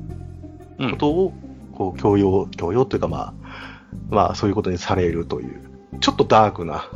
[0.78, 1.34] うんことを、
[1.74, 3.34] こう、強要、強要というかまあ、
[4.10, 5.62] まあそういうことにされるという、
[6.02, 6.90] ちょっとダークな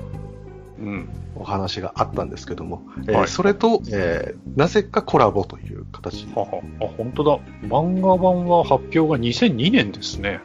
[0.79, 1.09] うん。
[1.35, 6.61] お話があったんですけども、えーはいそれと、えーなぜかコラボという形はは。
[6.81, 7.39] あ、本当だ。
[7.63, 10.41] 漫画版は発表が2002年ですね。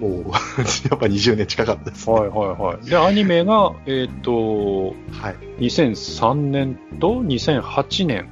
[0.00, 0.12] もう、
[0.90, 2.16] やっぱ20年近かったです、ね。
[2.16, 2.90] はいはいはい。
[2.90, 5.36] で、アニメが、えっ、と、はい。
[5.60, 8.28] 2003 2003年と2008年。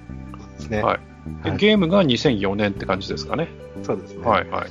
[0.58, 0.82] ですね。
[0.82, 1.12] はいで
[1.42, 1.56] はい。
[1.56, 3.48] ゲームが2004年って感じですかね。
[3.82, 4.26] そうですね。
[4.26, 4.70] はいはい。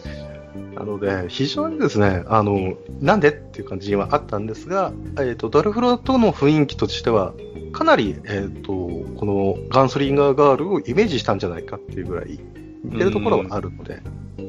[0.76, 7.34] なので、非常にですね、あの、なんでっていう感じはあったんですが、えっ、と、ドルフロとの雰囲気としては、
[7.72, 12.40] かなり、えっ、と、このガンスリンガーガールをイメージしたんじゃないかっていうぐらい、
[12.84, 14.02] 似てるところはあるので、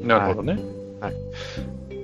[0.03, 0.59] なるほどね。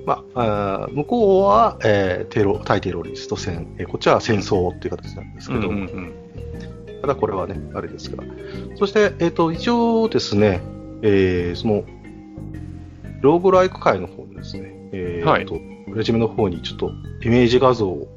[0.06, 6.14] まあ、あー向こうは、えーテロ、対テロリスト戦、えーこっちは戦争っていう形なんですけど、うんうんうん
[7.00, 8.22] ただこれはね、あれですが。
[8.76, 10.60] そして、えっ、と、一応ですね、
[11.02, 11.84] えーその、
[13.20, 15.54] ローグライク界の方にですね、えーはいと、
[15.94, 16.90] レジュメの方にちょっと
[17.22, 18.08] イメージ画像を、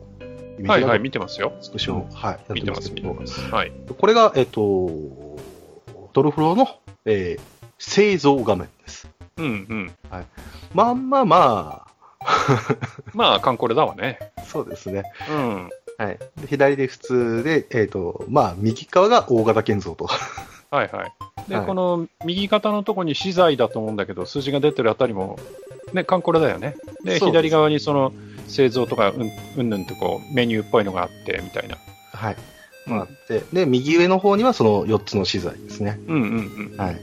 [0.65, 1.53] はいはい、見てますよ。
[1.61, 3.41] スクショを、はい、やっ見てます、けど見てます。
[3.51, 3.71] はい。
[3.97, 4.89] これが、えっ、と、
[6.13, 6.67] ドルフローの、
[7.05, 7.53] えー
[7.85, 9.09] 製造画面です。
[9.37, 9.91] うんうん。
[10.73, 11.87] まんまま
[13.13, 14.31] まあ、カンコレだわね。
[14.37, 15.03] あ、そうですね。
[15.29, 15.69] うん。
[15.97, 16.17] はい。
[16.41, 20.07] で左で普通で、えっ、と、まあ、右側が大型建造と。
[20.71, 21.49] はいはい。
[21.49, 25.37] で、はいこの右肩のとこに資材だと思うんだけど、数字が出てるあたりも、
[25.93, 26.75] ね、カンコレだよね。
[27.03, 28.13] で、左側にその
[28.47, 31.77] 製造とか、うん、うんぬんとこう、メニューっぽいのがあって、みたいな。
[32.11, 32.35] はい。
[32.87, 35.99] うんあって、で、右上の方にはその4つの資材ですね。
[36.07, 36.77] うんうんうん。
[36.77, 36.97] はい。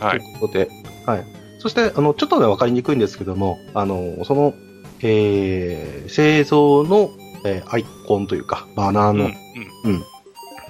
[0.00, 0.68] はいということで、
[1.06, 1.24] はい。
[1.58, 4.54] そして、あの、ちょっとね、わかりにくいんですけども、あの、その、
[5.02, 7.10] えー、製造の、
[7.44, 9.34] えーアイコンというか、バナーのうん
[9.84, 10.04] うん。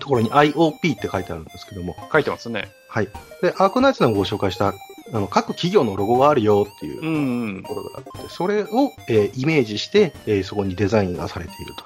[0.01, 2.69] ところに IOP って書いてあるんですけども、書いてますね。
[2.89, 3.09] はい。
[3.43, 4.73] で、アークナイツのご紹介した、あ
[5.13, 7.15] の、各企業のロゴがあるよっていううん
[7.57, 7.63] うん。
[7.63, 11.85] ところがあって、それを、えーイメージして、えーそこにデザインがされていると。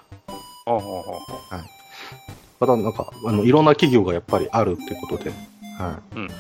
[0.67, 1.21] ほうほうほうほ
[2.61, 5.31] またなんか、あの、いろんな企業がやっぱりあるってことで、
[5.79, 6.17] はい。
[6.17, 6.31] うんうん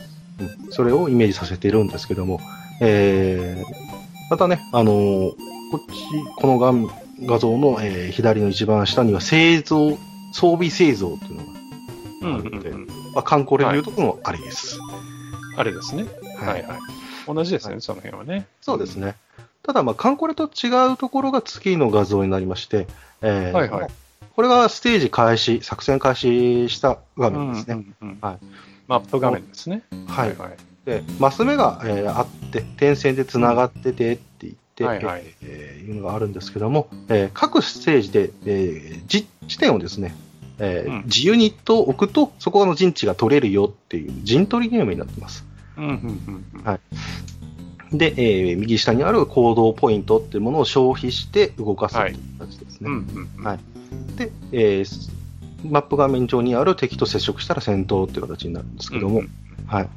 [0.71, 2.41] それをイメージさせているんですけども、
[2.81, 3.75] えー、
[4.31, 5.31] またね、あのー
[5.71, 5.95] こっち、
[6.41, 6.73] この画
[7.27, 9.99] 画像の、えー左の一番下には製造、
[10.33, 11.45] 装備製造っていうの
[12.33, 12.87] があるので、うんうん。
[13.15, 14.79] まあ、観光でいうとこのあれです。
[15.57, 16.07] あれですね。
[16.39, 16.79] はいはい。
[17.27, 18.47] 同じですね、その辺はね。
[18.61, 19.17] そうですね。
[19.63, 22.87] ただ、まあ、カンコレと違うところが次の画像になりまして、
[23.23, 23.91] えーはいはい
[24.35, 27.75] これがステージ開始、作戦開始した画面ですね。
[27.75, 28.39] うんうんうんはい
[28.87, 29.83] マップ画面ですね。
[30.09, 30.37] はい。
[30.37, 30.57] はい。
[30.85, 40.15] で、マス目が、えーあって、点線で繋がっててって言って、はいはい、えー、いうのがあるんですけども、えー、各ステージで、えー、地地点をですね、
[40.59, 45.45] えー、うん、自ユニットを置くと、そこの陣地が取れるよっていう陣取りゲームになってます。
[45.77, 52.91] うんうんうんはい、で、えー、右下にある行動ポイントっていうものを消費して動かすという形ですね。
[53.43, 53.59] はい、
[54.17, 55.11] で、えー、
[55.69, 59.31] マップ画面上にある敵と接触したら戦闘っていう形になるんですけども、うんうん、
[59.67, 59.89] はい。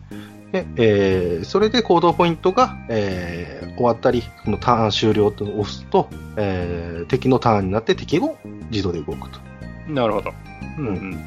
[0.52, 8.38] で、えー、それで行動ポイントが、えー、終わったり、このターン終了と押すと、えー、敵のターンになって敵も
[8.72, 9.40] 自動で動くと。
[9.88, 10.34] なるほど。
[10.78, 11.26] うん、うん。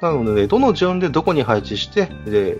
[0.00, 2.56] なので、どの順でどこに配置して、で、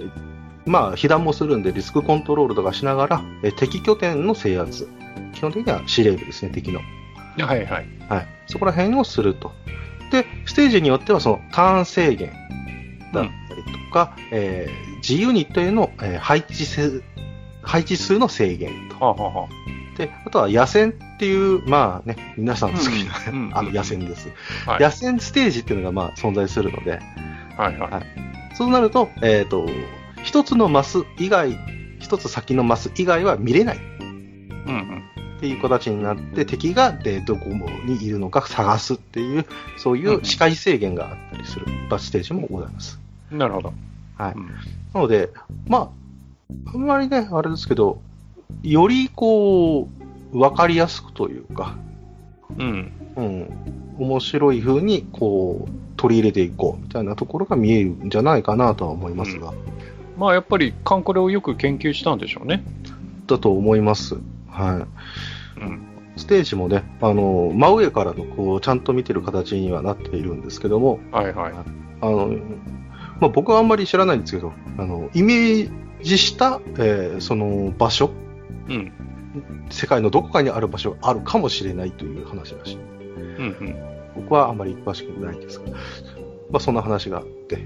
[0.65, 4.89] まあ、被弾もするんでリスクコントロールとかしながら、え敵拠点の制圧。
[5.35, 6.81] 基本的には司令部ですね、敵の。
[7.39, 7.87] はいはい。
[8.09, 8.27] はい。
[8.47, 9.53] そこら辺をすると。
[10.11, 12.33] で、ステージによってはそのターン制限
[13.13, 17.03] だったりとか、うん、えー、自ユニットへの、えー、配置数、
[17.63, 19.05] 配置数の制限と。
[19.05, 24.29] はあはあ、で、あとは野戦っていう、まあね、皆さん好きな、うん、 あの野戦です、
[24.67, 27.01] はい、野戦ステージっていうのがまあ存在するので、
[27.57, 27.91] はいはい。
[27.91, 28.05] はい、
[28.55, 29.67] そうなると、えっ、ー、と、
[30.23, 31.59] 一つのマス以外、
[31.99, 33.79] 一つ先のマス以外は見れない。
[33.79, 35.03] うんうん。
[35.37, 37.49] っていう形になって、敵がでどこ
[37.85, 43.01] にいるのか探すっていう、そういう視界制限があったりするバスステージもございます。
[43.31, 43.75] なるほど。
[44.17, 44.33] はい。
[44.35, 44.47] うん、
[44.95, 45.31] なので、
[45.67, 48.01] まあ、あんまりね、あれですけど、
[48.63, 49.89] よりこ
[50.33, 51.77] う、わかりやすくというか、
[52.59, 52.93] うん。
[53.17, 53.49] うん。
[53.99, 59.51] 面白い風に、こう、取り入れていこうみたいなところが見えるんじゃないかなとは思いますが。
[59.51, 59.57] うん、
[60.19, 62.65] まあ、やっぱり、カンコレをよく研究したんでしょうね。
[63.27, 64.17] だと思います。
[64.49, 64.87] は
[65.59, 65.61] い。
[65.61, 65.83] うん。
[66.17, 71.53] ステージもね、あの、真上からの、こう、ちゃんと見てる形にはなっているんですけども、はいはい。
[72.01, 72.35] あの、
[73.23, 75.71] まあ、僕はあんまり知らないんですけど、あの、イメー
[76.03, 78.11] ジした、えー、その場所、
[78.69, 78.93] うん、
[79.71, 82.79] 世界のどこかにある場所があるかもしれないという話らしい。
[82.79, 83.77] うんうん、
[84.17, 85.77] 僕はあんまり詳しくないですが、ま
[86.55, 87.65] あ、そんな話があって、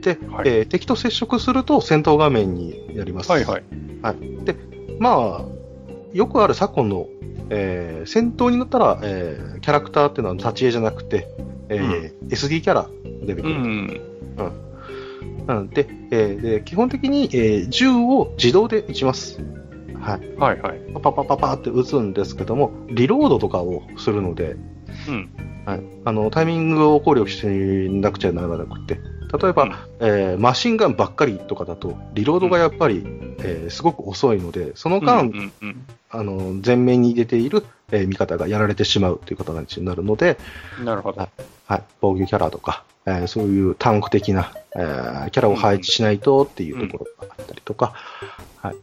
[0.00, 3.32] で、はい、えー、敵と接触すると戦闘画面になります。
[3.32, 3.64] はいはい。
[4.00, 4.54] はい、で、
[5.00, 5.44] まあ、
[6.12, 7.08] よくある昨今の、
[7.50, 11.26] えー、戦闘になったら、えー、キャラクターっていうのは立ち絵じゃなくて、
[11.68, 12.88] えー、うん、SD キャラ
[13.26, 13.54] 出てくる。
[13.54, 14.00] うん、
[14.38, 14.64] うん
[15.46, 19.40] なので、えー、で基本的に、えー、銃を自動で撃ちます。
[20.00, 20.36] はい。
[20.36, 20.80] はいはい。
[21.02, 24.56] パパパパって撃つんですけども、リロードとかをするので、
[25.08, 25.30] うん。
[25.64, 25.82] はい。
[26.04, 27.46] あの、タイミングを考慮し
[27.90, 29.00] なくちゃならなくて、
[29.38, 40.38] 例えば、うん、えー、マシンガンばっかりとかだと、リロードがやっぱり、うん、えー、すごく遅いので、その間、うんうんうん、あの前面に出ている、えー、味方がやられてしまうという形になるので、
[40.84, 41.28] なるほど。
[41.66, 41.82] はい。
[42.00, 47.94] 防御キャラとか、えー、そういうタンク的な、えー、キャラを配置しないとっていうところがあったりとか、
[48.58, 48.76] はい。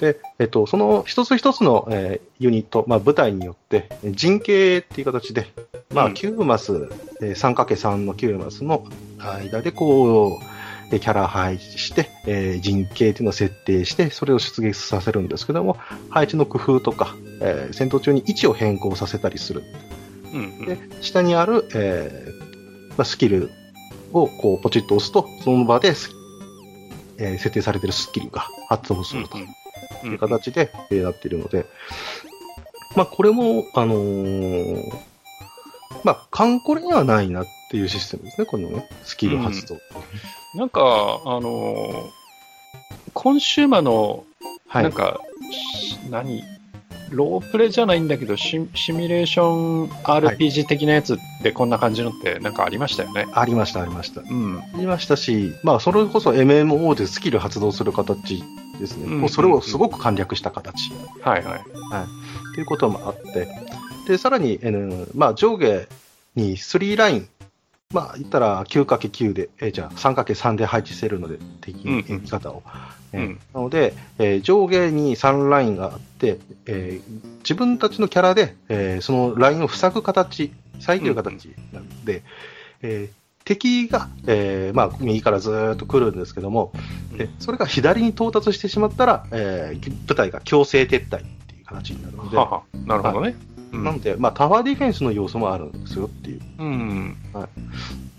[0.00, 5.46] で、えっと、その一つ一つの、えー、ユニット、まあ、部隊によって、陣形っていう形で、
[5.92, 6.88] まあ、9マス、
[7.22, 8.86] えー、3×3 の9マスの
[9.18, 10.56] 間で、こう、
[10.90, 15.76] キャラ配置して、えー、陣形っていうのを設定して、それを出現させるんですけども、
[16.10, 19.64] 配置の工夫とか、えー、戦闘中に位置を変更させたりする。
[20.32, 23.50] うんうん、で下にある、えー、まあ、スキル
[24.12, 25.88] をこうポチッと押すと、その場で、
[27.18, 29.38] えー、設定されているスキルが発動すると。
[30.04, 31.66] いう形で、えー、なっているので、
[32.96, 34.82] まあ、これも、あのー、
[36.04, 39.74] まあ、カンコレにはないなっていうシステムですね、このね、スキル発動。
[39.74, 40.80] うん、なんか、
[41.24, 42.10] あのー、
[43.12, 44.24] コンシューマーの、
[44.72, 45.20] なんか、は
[46.06, 46.44] い、何、
[47.10, 53.26] ロープレじゃないんだけどシ、シミュレーション RPG 的なやつってこんな感じのってなんかありましたよね。
[53.32, 54.22] ありました、ありました。
[54.22, 54.58] うん。
[54.58, 58.42] ありましたし、まあ、それこそ MMO でスキル発動する形
[58.80, 59.04] ですね。
[59.06, 60.92] うん、もうそれをすごく簡略した形。
[61.20, 61.52] はいはい。
[61.52, 62.54] はい。
[62.54, 63.48] ということもあって、
[64.08, 65.86] で、さらに、N、まあ、上下
[66.34, 67.28] に3ライン
[67.96, 72.62] まあ、言ったら 9×9 で、えー、じゃあ 3×3 で配置してるので、敵の味方を。
[73.14, 82.22] うん、えー、なので、えー、上下に3ラインがあって、えー、自分たちのキャラで、えー、そのラインを塞ぐ形、遮る形なんで、うん、
[82.82, 83.08] えー、
[83.46, 86.72] 敵が、えーまあ、右からずっと来るんですけども、
[87.16, 92.36] でそれが左に到達してしまったら、えー、部隊が強制撤退っていう形になるので。
[92.36, 93.55] ははなるほどね。
[93.72, 96.40] なので、まあ、タワーディフェンスの要素もあるんですよっていう。
[96.58, 97.16] うん。
[97.32, 97.48] はい。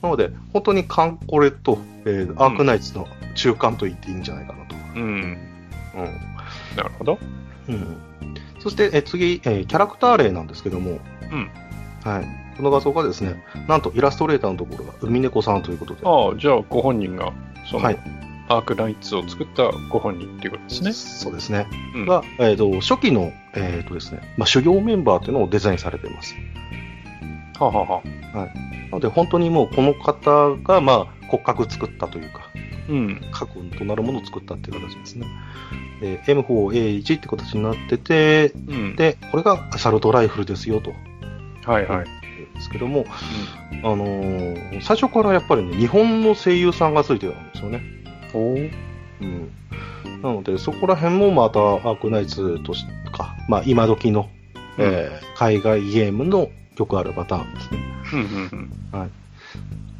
[0.01, 4.75] なので、本当にカンコレと、えー、アークナイツの中間と言っていいんじゃないかなと。
[4.95, 5.01] うん。
[5.01, 5.37] うん。
[6.75, 7.19] なるほど。
[7.69, 7.97] うん。
[8.59, 10.99] そして、え次、えー、キャラクター例なんですけども、
[11.31, 11.49] うん。
[12.03, 12.27] はい。
[12.57, 16.01] この画像がですね、なんとイラストレーターのところが海猫さんということで。
[16.03, 17.31] ああ、じゃあご本人が、
[17.69, 17.99] その、はい、
[18.49, 20.93] アークナイツを作ったご本人っていうことですね。
[20.93, 21.67] そうですね。
[21.95, 26.35] うんが、えっ、と、初期の、えっ、とですね、まあ、修行メンバーっていうのをデザインされています。
[27.59, 32.49] はあはあはあなので、本当にもうこの方が、まあ、骨格作ったというか、
[32.89, 33.21] うん。
[33.31, 35.27] 核となるものを作ったっていう形ですね。
[36.01, 38.95] で、M4A1 って形になってて、うん。
[38.95, 40.93] で、これがアサルトライフルですよと。
[41.69, 42.05] はいはい。
[42.57, 43.05] ですけども、
[43.83, 47.81] あのー最初からやっぱりね、日本の声優さんがついてたんですよね。
[48.33, 49.51] うん。
[50.21, 54.29] なので、そこら辺もまたアークナイツとしか、まあ今時の、
[54.77, 56.49] えー海外ゲームの
[56.79, 57.79] よくあるパターンですね。
[58.13, 59.11] うんうん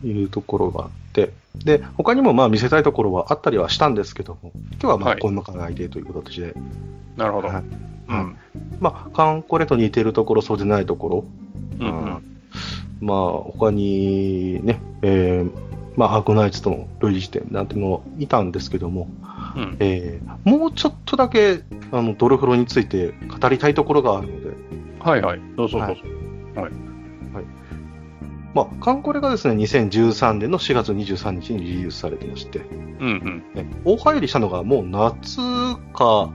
[0.03, 0.09] うん。
[0.09, 1.32] いうところがあって、
[1.63, 6.55] で、他にもまあ見せたいところはあったりはしたんですけども、今日はまあはいこんな考えでという形で、
[7.15, 7.49] なるほど。
[7.49, 7.63] はい
[8.09, 8.38] うん。
[8.80, 11.25] まあ、カンコレと似てるところ、そうでないところ、
[11.80, 12.23] うんううんん。
[13.01, 15.66] まあ、他にね、えー
[15.98, 19.10] まあ、アークナイツとの類似点なんていうのはいたんですけども、
[19.56, 19.78] うん。
[19.80, 24.56] えーもうちょっとだけ、あの、ドルフロについて語りたいところがあるので、
[25.00, 25.41] はいはい。
[25.58, 25.95] どうぞどうぞ。
[28.54, 32.60] まあ、カンコレがですね、2013年の4月23日にリリースされてまして、
[33.00, 35.38] うんね、大入りしたのがもう夏
[35.93, 36.32] か、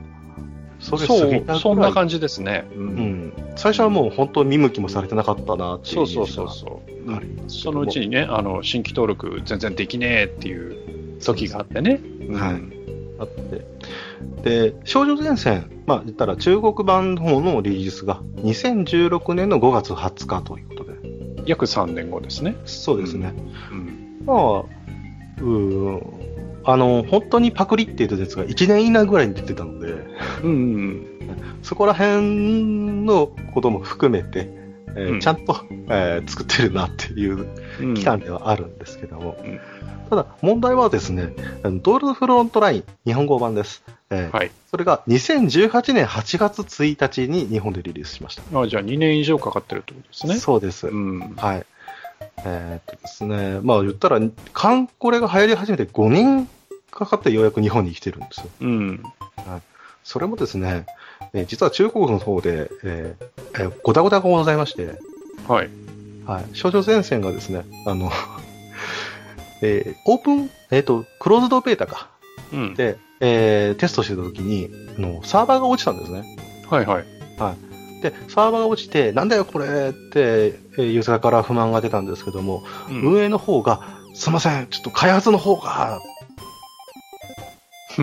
[0.83, 1.31] そうん。
[1.31, 2.65] れ過ぎそんな感じですね。
[2.75, 2.79] う。
[2.79, 2.87] うん
[3.27, 3.33] ん。
[3.55, 7.11] 最初はもう本当見向きもされてなかったなっていうそうそうそうそう。
[7.11, 10.67] んそのうちにね、あの、新規登録全然できねえってい
[11.17, 11.99] う時があってね。
[12.27, 12.61] うんはい
[13.19, 13.65] あって。
[14.71, 20.93] で、少女前線、まあ言ったら中国版の方のリリースが2016年の5月20日ということで。
[21.45, 22.55] 約3年後ですね。
[22.65, 23.33] そうですね。
[23.71, 24.21] うん。
[24.25, 26.32] まあ、うーん、
[26.65, 29.93] あの、本当にパクリって言ったやつが1年以内ぐらいに出てたので、
[30.43, 30.51] うんう
[30.91, 31.07] ん
[31.61, 34.49] そこら辺のことも含めて、
[34.95, 37.47] えーうんちゃんと、えー作ってるなっていう
[37.79, 37.93] うん。
[37.95, 39.59] 期間ではあるんですけども、うん
[40.09, 41.33] ただ問題はですね、
[41.63, 43.83] ドールズフロントライン日本語版です。
[44.11, 44.51] えーはい。
[44.69, 48.59] それが2018年8月1日に日本でリリースしました。
[48.59, 50.35] あじゃあ2年以上かかってるってことですね。
[50.35, 50.87] そうです。
[50.87, 51.33] うん。
[51.37, 51.65] はい。
[52.45, 54.19] えーっとですね、まあ言ったら、
[54.53, 56.47] カンコレが流行り始めて5年
[56.91, 58.47] かかってようやく日本に来てるんですよ。
[58.61, 59.03] うん。
[60.03, 60.85] それもですね、
[61.33, 64.99] えー実は中国の方で、えーえーごたごたがございまして、
[65.47, 65.69] はい。
[66.25, 68.11] はい、少女前線がですね、あの、
[69.61, 72.09] えーオープン、えーっと、クローズドベータか。
[72.51, 72.73] うん。
[72.75, 76.23] で、えーテストしてた時に、あの、サーバーが落ちたんですね。
[76.69, 77.05] はいはい。
[78.03, 83.81] で、サーバーが落ちて、なんだよこれって、えーユーザーから不満が出たんですけども、うん運営の方が、
[84.13, 86.01] すいません、ちょっと開発の方が、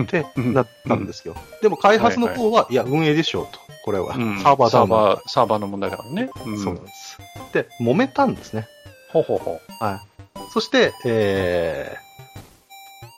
[0.01, 1.35] ってうんなったんですよ。
[1.61, 3.59] でも開発の方は、いや、運営でしょうと。
[3.83, 4.15] これは。
[4.15, 6.29] うんサーバーサーバー、サーバーの問題だからね。
[6.45, 7.19] うんそうなんです。
[7.53, 8.67] で、揉めたんですね。
[9.11, 9.99] ほうほうほはい。
[10.51, 11.95] そして、え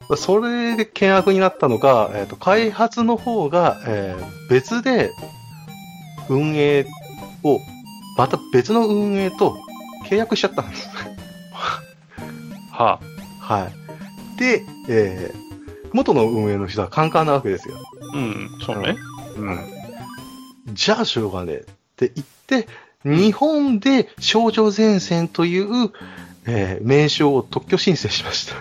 [0.09, 5.11] ー、それで険悪になったのが、えっ、と、開発の方が、えー別で
[6.29, 6.85] 運営
[7.43, 7.59] を、
[8.17, 9.57] また別の運営と
[10.05, 10.89] 契約しちゃったんです。
[10.89, 10.91] う。
[12.71, 12.99] は
[13.39, 13.69] は
[14.37, 14.39] い。
[14.39, 15.43] で、えー
[15.93, 17.75] 元の運営の人はカンカンなわけですよ。
[18.15, 18.17] あ。
[18.17, 18.49] うん。
[18.65, 18.95] そうね。
[19.37, 19.59] うん。
[20.73, 21.63] じゃあしょうがねえっ
[21.95, 22.67] て言って、
[23.05, 25.91] 日本で少女前線という、
[26.47, 28.55] えー名称を特許申請しました。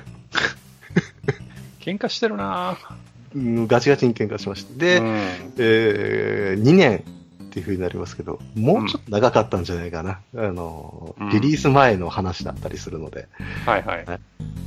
[1.81, 2.77] 喧嘩してるな
[3.35, 4.79] うんガチガチに喧嘩しました。
[4.79, 5.07] で、うん
[5.59, 7.03] え2年
[7.53, 10.21] っていう風になりますけど、もうちょっと長かったんじゃないかな。
[10.35, 13.29] あの、うんリリース前の話だったりするので。
[13.67, 14.07] はいはい。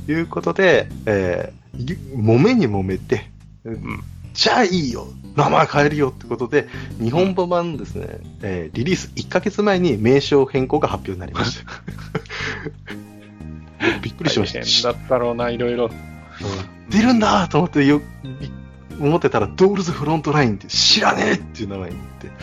[0.06, 3.28] ということで、えーぎ揉めに揉めて、
[3.68, 6.68] んじゃあいいよ名前変えるよってことで、
[7.02, 11.70] 日本語版ですね、えーリリース1ヶ月前に名称変更が発表になりました。
[14.00, 14.60] びっくりしました。
[14.60, 15.86] 大変だったろうな、いろいろ。
[15.86, 15.92] うん
[16.88, 18.48] 出るんだと思ってよ、び
[19.00, 22.30] 思ってたら、ドールズフロントラインって知らねえっていう名前になって。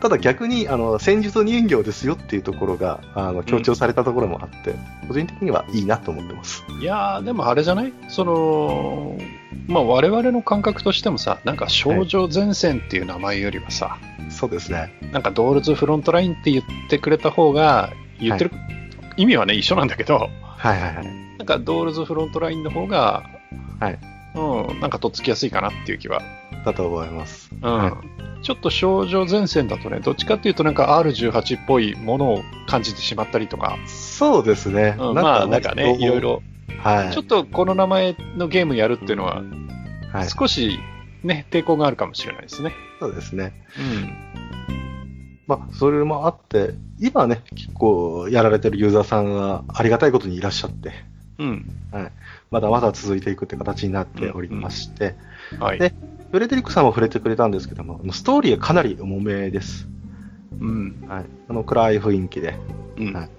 [0.00, 4.74] ただ逆に、あの、戦術人形ですよっていうところが、あの、強調されたところもあって、
[5.08, 6.62] 個人的にはいいなと思ってます。
[6.78, 7.92] いやー、でもあれじゃない？
[8.08, 9.16] その、
[9.66, 13.96] まあ我々の感覚としてもさ、なんか少女前線っていう名前よりはさ、
[14.28, 14.92] そうですね。
[15.10, 18.50] なんかドールズフロントラインって言ってくれた方が、言ってる、
[19.16, 21.06] 意味はね、一緒なんだけど、はいはいはい。
[21.38, 23.22] なんかドールズフロントラインの方が、
[23.80, 23.98] はい。
[24.34, 26.22] うん、なんかとっつきやすいかなっていう気は。
[26.64, 27.50] だと思います。
[27.60, 27.74] うん。
[27.74, 34.96] はいちょっと少女前線だとね、どっちかっていうとなんか R18 っぽいものを感じてしまったりとか、そうですね。
[34.98, 36.20] うん、まあなんかね、いろい。
[36.20, 36.42] ろ、
[36.78, 37.14] はい。
[37.14, 39.42] ちょっとこの名前のゲームやるっていうのは、
[40.12, 40.28] はい。
[40.28, 40.78] 少し
[41.22, 42.74] ね、抵抗があるかもしれないですね。
[43.00, 43.54] そうですね。
[43.78, 44.14] うん。
[45.46, 50.92] まあ、それもあって、今ね、結構やられてるユーザーさんがありがたいことにいらっしゃって、
[51.38, 51.66] うん。
[51.90, 52.12] はい。
[52.54, 55.16] まだまだ続いていくって形になっておりまして、
[55.50, 55.78] うんうん、はい。
[55.80, 55.92] で、
[56.30, 59.88] フレデリックさんも触れてくれたんですけども、ストーリーがかなり重めです。
[60.60, 61.04] うん。
[61.08, 61.24] はい。
[61.48, 62.56] あの、暗い雰囲気で。
[62.96, 63.12] うん。
[63.12, 63.30] はい。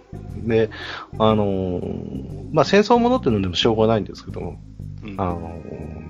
[0.46, 0.70] で、
[1.18, 4.60] あのー、まあ、戦争ものっていうのでもしょうがないんですけども、
[5.02, 5.62] うん、あの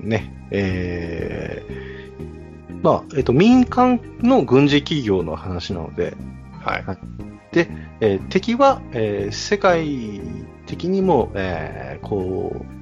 [0.01, 6.17] ー、ね、えー、まあ、えっ、と、民間の軍事企業の話なので、
[6.59, 6.83] はい。
[6.83, 6.97] はい、
[7.51, 10.21] で、えー、敵は、えー、世界
[10.65, 12.75] 的にも、えー、こう、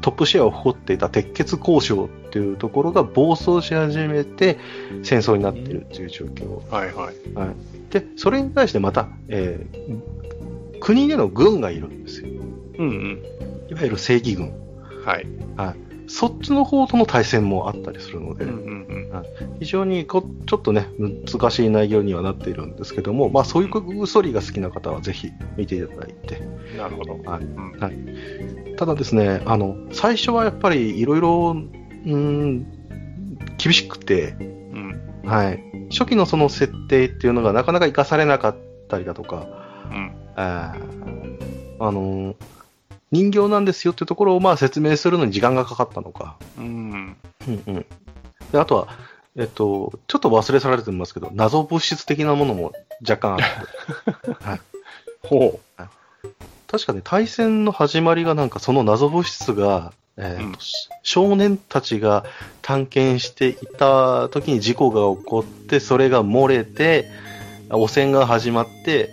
[0.00, 4.58] トップシェアを誇っていた鉄血交渉っていうところが暴走し始めて
[5.02, 6.70] 戦争になっているという状況。
[6.70, 7.34] はいはい。
[7.34, 7.54] はい、
[7.90, 12.28] で、それに対してまた、えー、国での軍がいるんですよ。
[12.78, 13.22] うんうん。
[13.68, 14.52] いわゆる正義軍。
[15.04, 15.26] はい。
[15.56, 15.85] はい。
[16.08, 19.06] そっちの方との対戦もあったりするので、うんうんうん
[19.60, 23.68] 非常にこちょっとね、難しい内容にはなっているんですけども、まあそういう
[24.06, 26.40] ストーリーが好きな方はぜひ見ていただいて。
[26.76, 27.14] なるほど。
[27.24, 27.44] はい。
[27.44, 31.56] うん、はい、ただですね、あの、最初はやっぱりいろいろ、
[32.06, 32.66] うん、
[33.56, 35.62] 厳しくて、うん、はい。
[35.90, 38.56] 初期のその設定っていうのがなかなか活かされなかっ
[38.88, 39.46] たりだとか、
[39.90, 40.74] うん、あ
[41.80, 42.34] の、
[43.12, 46.36] 人形なんですよってところをまあ説明するのに時間がかかったのか。
[46.58, 47.16] うん。
[47.48, 47.86] うんうん。
[48.52, 48.88] で、あとは、
[49.36, 52.72] えっと、ちょっと忘れ去られてますけど、謎物質的なものも
[53.08, 54.32] 若干あって。
[54.44, 54.60] はい。
[55.22, 55.82] ほう。
[56.66, 60.56] 確かね、対戦の始まりがなんかその謎物質が、えーと、うん、
[61.02, 62.24] 少年たちが
[62.62, 67.08] 探検していた時に事故が起こって、それが漏れて、
[67.70, 69.10] 汚染が始まって、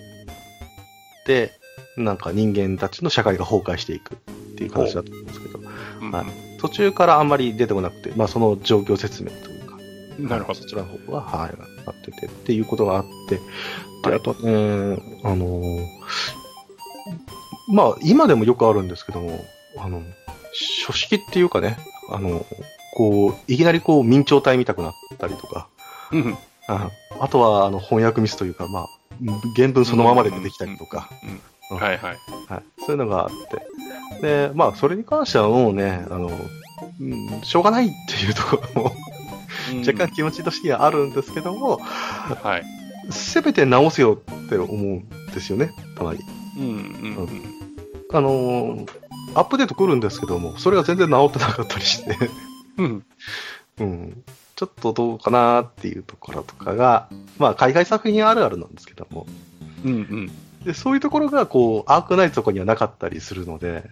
[1.26, 1.54] で、
[1.98, 4.18] なんか人間たちの社会が崩壊していくっ
[4.56, 9.78] ていう話だと思うんですけど、はい、途中からあんまり出てこなくて、まあその状況説明というか、
[10.20, 10.60] なるほど。
[10.60, 13.40] そちらの方は、はい、なっててっていうことがあって、
[14.10, 15.88] で、あとね、あのー、
[17.70, 19.40] まあ今でもよくあるんですけども、
[19.78, 20.02] あの、
[20.54, 21.78] 書式っていうかね、
[22.10, 22.46] あの、
[22.96, 25.68] こう、いきなりこう、明朝体見たくなったりとか、
[26.12, 26.38] うん、
[26.68, 28.88] ああとは、あの、翻訳ミスというか、まあ、
[29.56, 31.10] 原文そのままで出てきたりとか、
[31.70, 32.18] はいはい。
[32.48, 32.64] はい。
[32.80, 33.30] そういうのがあっ
[34.20, 34.22] て。
[34.22, 36.32] で、まあ、それに関してはもうね、あの、
[37.00, 38.96] うん、しょうがないっていうところも
[39.80, 42.64] 若干気持ちとしてはあるんですけども、はい。
[43.10, 46.20] せめて直せよって思うんですよね、たまに。
[46.58, 47.30] うんうん、うん。
[48.12, 48.90] あのー、
[49.36, 52.18] アップデート来るんですけども、それが全然直ってなかったりして
[52.78, 53.06] うん。
[53.80, 54.24] うん。
[54.56, 57.10] ちょっとどうかなっていうところとかが、
[57.40, 59.26] まあ、海外作品あるあるなんですけども。
[59.84, 60.32] うんうん。
[60.66, 63.90] で、そういうところが、こう、アークナイトとかにはなかったりするので、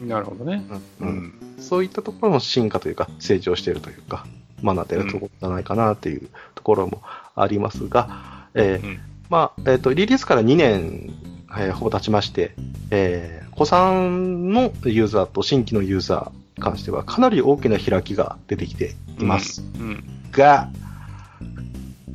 [0.00, 0.64] なるほどね。
[1.00, 1.08] うん。
[1.08, 4.26] うん、そういったところの進化というか、成長しているというか、
[4.64, 7.02] 学んでるところじゃないかなっていうところも
[7.34, 8.98] ありますが、うん、えー、
[9.28, 11.12] まあ、えっ、ー、と、リリースから2年、
[11.58, 12.54] えー、ほぼ経ちまして、
[12.90, 19.62] えー、子さんのユーザーと新規のユーザーに関しては、かなり大きな開きが出てきています。
[19.78, 20.70] うん、が、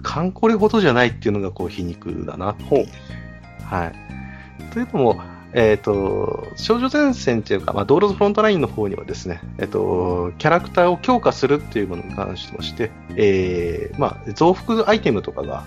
[0.01, 2.87] カンコレほどじゃないっていうのが、こう、皮肉だなっていう。
[3.65, 4.73] はい。
[4.73, 5.21] というのも、
[5.53, 15.63] えっ、ー、と、少女前線っていうか、まあ、ドールズフロントラインの方にはですね、えっ、ー、と、キャラクターを強化するっていうものに関してまして、えー、まあ、増幅アイテムとかが、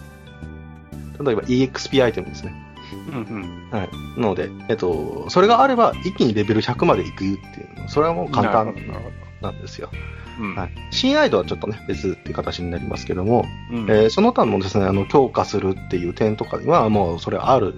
[1.25, 2.55] 例えば EXP アイテムですね。
[3.09, 3.71] うんうん。
[3.71, 3.89] はい。
[4.21, 7.39] なので、えっ、ー、と、それがあれば一気にレベル100まで行くっていう、
[7.89, 8.75] それはもう簡単
[9.41, 9.91] なんですよ。
[10.39, 17.75] はい、新アイドはちょっとね、別っていう形になりますけども、うん、えー、その他のですね、あの、強化するっていう点とかには、もうそれある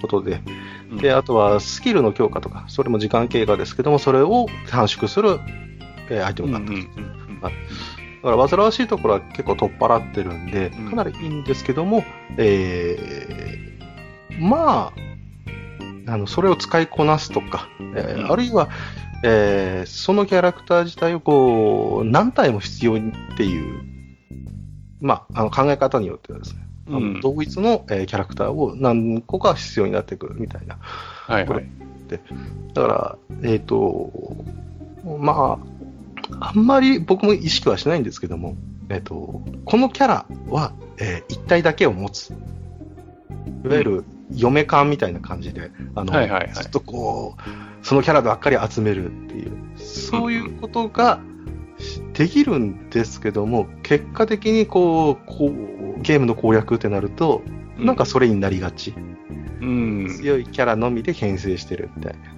[0.00, 0.40] ことで、
[1.00, 5.38] で、あとはスキルの強化とか、それも時間経過ですけども、それを短縮する、
[6.10, 6.72] えー、アイテムになって
[7.40, 7.56] ます。
[8.22, 12.04] だから煩わしいところは結構取っ払ってるんで、かなりいいんですけども、
[12.38, 14.92] えー、ま
[16.06, 18.68] あ、あの、それを使いこなすとか、えー、あるいは、
[19.22, 23.02] えー、そのキャラクター自体をこう、何体も必要っ
[23.36, 23.82] ていう、
[25.00, 30.76] まあ、あの考え方によってはですね、うん、同一の、えー、キャラクターを何個か必要になってくるみたいな。
[30.76, 31.66] はいはい。
[32.08, 32.20] で
[32.74, 34.12] だから、えっ、ー、と、
[35.18, 35.58] ま
[36.40, 38.56] あ、あんまり僕も意識はしないんですけども、
[38.88, 42.34] えっ、ー、と、このキャラは、えー、一体だけを持つ。
[43.64, 44.04] いわゆる、
[44.34, 51.20] 嫁感みたいな感じで、あの、はいはいはい、ずっとこう、そのキャラばっかり集めるっていう、そういうことが
[52.14, 57.42] できるんですけども、結果的にこう、こうゲームの攻略ってなると、
[57.76, 58.94] なんかそれになりがち。
[59.60, 62.32] うん、強いキャラのみで編成してるみたいな。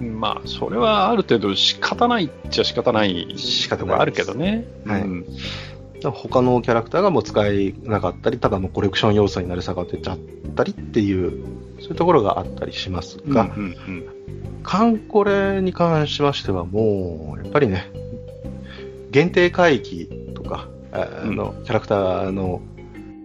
[0.00, 4.66] まあ、それはある程度仕方ないっちゃ仕方ない仕方があるけどね。
[4.86, 5.02] はい。
[5.02, 5.26] うん
[6.02, 10.18] 他のキャラクターがもう使えなかったり、ただのコレクション要素になり下がってちゃっ
[10.54, 11.44] たりっていう
[11.80, 14.20] そういうところがあったりしますが、うんうんうん
[14.62, 17.90] カンコレに関しましてはもう、やっぱりね、
[19.10, 22.60] 限定回帰とか、あの、キャラクターの、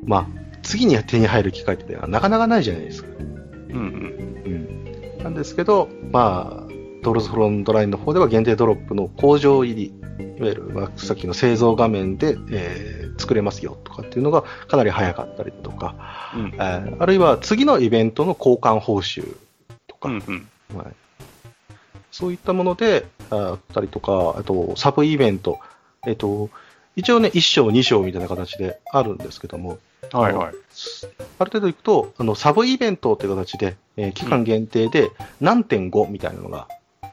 [0.05, 0.27] まあ、
[0.63, 3.09] 次に手に入る機会ってなかなかないじゃないですか。
[3.19, 5.15] うんうん。
[5.17, 5.23] うん。
[5.23, 6.64] なんですけど、まあ、
[7.05, 9.93] ドールズフロントラインの方では限定ドロップの工場入り、
[10.39, 19.37] いわゆる、まあ、さっきの製造画面で、えー、作れますよとかっていうのがかなり早かったりとか、うん、えー、あるいは次のイベントの交換報酬
[19.85, 20.47] とか、うんうん。
[20.75, 20.87] はい、
[22.11, 25.59] そういったものであったりとか、あとサブイベント、
[26.07, 26.49] えっ、ー、と、
[26.95, 29.77] 一応ね、1章、2章みたいな形であるんですけども、
[30.11, 30.49] はいはい、あ
[31.45, 36.67] る程度いくと、あのサブイベントっていう形で、えー、期間限定で何点5みたいなのが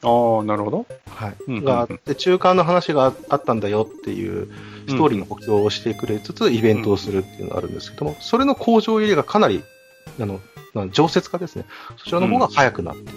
[0.05, 0.86] ああ、なるほど。
[1.09, 1.36] はい。
[1.46, 4.48] うんうんうん、があって、中間の話があったんだよっていう
[4.88, 9.62] ストーリーの補強をしてくれつつ、イベントをするっていうのがあるんですけども、それの工場入れがかなり、
[10.20, 10.40] あの、
[10.90, 11.64] 常設化ですね。
[11.98, 13.12] そちらの方が早くなってて。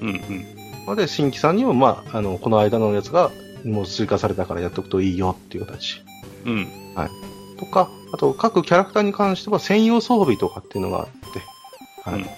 [0.00, 0.58] うんうん。
[0.86, 3.30] ので、新規さんにも、まあ、あの、この間のやつが、
[3.64, 6.02] もう追加されたからやっとくといいよっていう形。
[6.44, 6.66] うん。
[6.94, 7.10] はい。
[7.58, 12.20] とか、あと、各キャラクターに関しては専用装備とかっていうのがあって、はい。
[12.20, 12.28] うん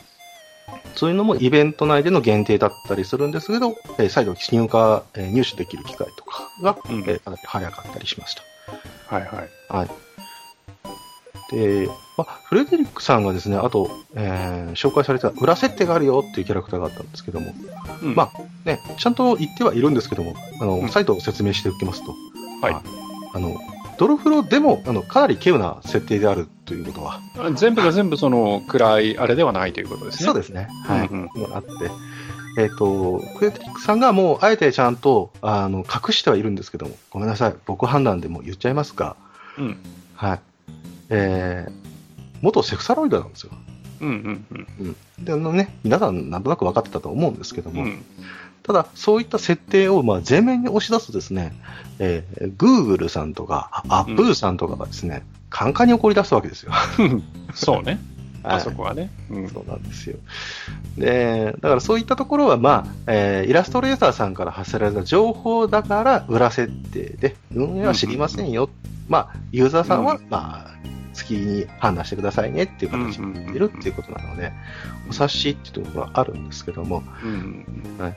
[0.95, 4.69] そういうのもイベント内での限定だったりするんですけど、えー、再度入荷、
[5.15, 8.43] えー、入手できる機会とかが、うん、えー、かなり早かったりしました。
[9.07, 9.49] はいはい。
[9.69, 9.91] はい。
[11.51, 17.53] で、まあ、フレデリックさんがですね、あと、えー、紹介された裏設定があるよっていうキャラクターがあったんですけども、
[18.03, 18.31] うん、まあ
[18.65, 22.15] ね、ちゃんと言ってはいるんですけども、あの、うん、再度説明しておきますと、
[22.63, 22.75] はい。
[23.35, 23.57] あの、
[24.01, 27.21] ドロフロでもあのかなり稀有な設定であるということは。
[27.55, 30.25] 全部が全部その暗いあれではないということですね。
[30.25, 30.69] そうですね。
[30.87, 31.09] はい。
[31.09, 31.71] うんうん、あって。
[32.57, 39.17] えっ、ー、と、クエテリックさんがもうあえてちゃんとあの隠してはいるんですけども、ごめんなさい、僕判断でも言っちゃいますか。
[39.59, 39.77] うん。
[40.15, 40.41] はい。
[41.11, 41.73] えー、
[42.41, 43.53] 元セクサロイドなんですよ。
[44.01, 44.97] うんうんうん。
[45.19, 48.03] うん、で、あのね、皆さんなんとなく分かってたと思うんですけども、うん、
[48.63, 51.53] ただ、そういった設定をまあ前面に押し出すですね、
[51.99, 56.73] えー、Google さんとか、アップルさんとかがですね、うん、カンカンに怒り出すわけですよ。
[57.55, 57.99] そうね。
[58.43, 59.49] あそこはね、うん。
[59.49, 60.17] そうなんですよ。
[60.97, 68.65] で、だからそういったところは、まあ、えー、イラストレーターさんから発せられた情報だから裏設定で、運営は知りませんよ。
[68.65, 68.71] うん、
[69.09, 70.71] まあ、ユーザーさんは、まあ、
[71.21, 74.53] 月に判断してくださいねっていう形になっているっていうことなので、
[75.09, 77.03] お察しっていうところはあるんですけども、
[77.99, 78.15] はい、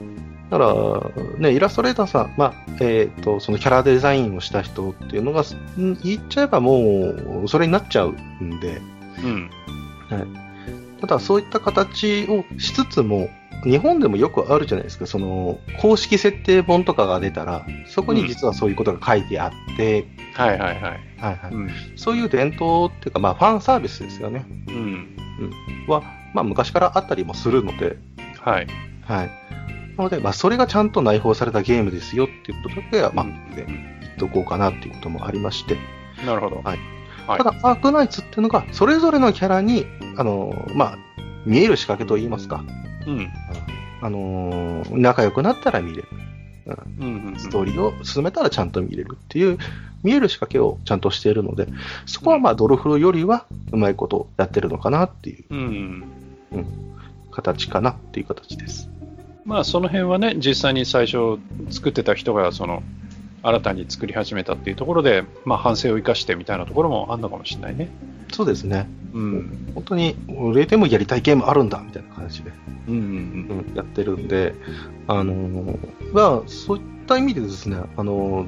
[0.49, 5.43] だから、ね、イラストレーターさん、まあ、えっ、ー、と、そのキャラデザインをした人っていうのが、
[5.77, 8.81] 言っちゃえばもう、それになっちゃうんで、
[9.23, 9.49] うん。
[10.09, 11.01] はい。
[11.01, 13.29] ただ、そういった形をしつつも、
[13.63, 20.81] 日本でもよくあるじゃないですか、その、公式設定本とかが出たら、そこに実はそういうことが書いてあって、うん、はいはいはい。
[20.81, 24.45] はいはい、うん、そういう伝統っていうか、まあ、ファンサービスですよね。
[24.67, 24.75] うん。
[24.75, 26.03] うん、は、
[26.33, 27.97] まあ、昔からあったりもするので、
[28.41, 28.67] はい。
[29.05, 29.31] はい。
[29.97, 33.65] なので、まあ、それがちゃんと内包されたゲームですよっていうことだけは、まあ、ね、
[34.01, 35.77] 言っとこうかなっていうこともありまして。
[36.25, 36.61] なるほど。
[36.63, 36.79] はい。
[37.27, 39.85] はい、ただ、アークナイツっていうのが、それぞれのキャラに、
[40.17, 40.97] あの、まあ、
[41.45, 42.63] 見える仕掛けといいますか。
[43.07, 43.29] うん。
[44.01, 46.07] あのー、仲良くなったら見れる。
[46.99, 49.57] うん、ストーリーを進めたらちゃんと見れるっていう、
[50.01, 51.67] 見える仕掛けをちゃんとしているので、
[52.05, 56.03] そこはまあドルフロよりはうまいことやってるのかなっていう、うん、
[56.51, 56.65] うん、
[57.31, 58.89] 形かなっていう形です。
[59.45, 61.39] まあその辺はね、実際に最初
[61.69, 62.81] 作ってた人がその
[63.43, 67.89] 新たに作り始めたっていうところで、まあ、反省を生かしてみたいなところもあるのかもしれないね。
[68.31, 68.87] そうですね。
[69.13, 69.71] うん。
[69.75, 72.51] 本当に、売でもやりたいゲームあるんだ、みたいな感じで、
[72.87, 73.01] うんうん
[73.69, 74.55] うん、やってるんで、
[75.07, 75.77] あのー、
[76.13, 78.47] まあ、そういった意味でですね、あのー、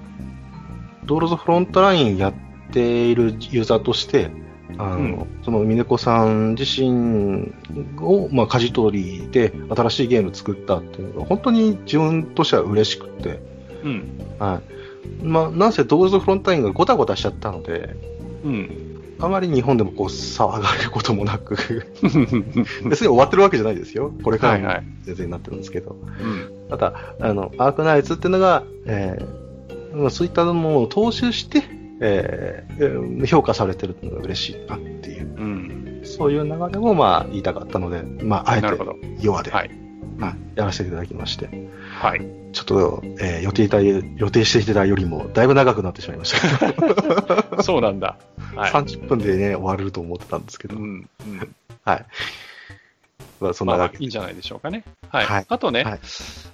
[1.06, 2.34] ドールズフロントラインやっ
[2.72, 4.32] ているユーザーとして、
[4.78, 7.54] あの、うん、その峰子さん自身
[8.00, 13.40] を、まあ、舵取りで新しいゲーム作ったっていうのが、本当に自分としては嬉しくて、
[13.84, 14.20] うん。
[14.40, 14.76] はい。
[15.22, 17.96] まあ、なんせドールズフロントラインがごたごたしちゃったので、
[18.44, 18.96] うん。
[19.20, 21.56] あまり日本でもこう騒がれることもなく
[22.90, 24.12] 別に終わってるわけじゃないですよ。
[24.24, 25.92] これから全然なってるんですけど。
[25.92, 31.64] はいはい、ただ、あの、アークナイツっていうのが、えー、まあ、そういったものを踏襲して、
[32.02, 38.68] えー、評価されてるのが嬉しいなっていう、うん、そういう流れもまあ言いたかったので、まあ、あえて
[39.20, 39.72] 弱で、はい、
[40.56, 41.50] やらせていただきまして。
[42.02, 42.45] はい。
[42.56, 48.16] ちょっと、えー、予定た予定していたよりも、だいぶ長くなってしまいました そうなんだ。
[48.56, 50.78] はい、30分でね、終わると思ってたんですけど。
[50.78, 51.10] うん。
[51.28, 52.06] うん、はい。
[53.42, 54.86] まあ、そんなまあ、いいんじゃないでしょうかね。
[55.10, 55.26] はい。
[55.26, 56.00] はい、あとね、はい、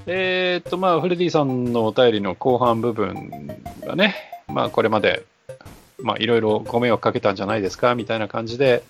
[0.07, 4.15] えー、っと、まあ、フレディさんのお便りの後半部分がね、
[4.47, 5.23] まあ、これまで、
[5.99, 8.81] まあ、いろいろご迷惑かけたんじゃないですか、みたいな感じで、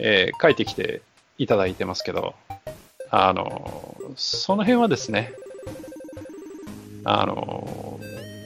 [0.00, 1.00] えー、書いてきて
[1.38, 2.34] いただいてますけど、
[3.10, 5.32] あの、その辺はですね、
[7.04, 8.00] あの、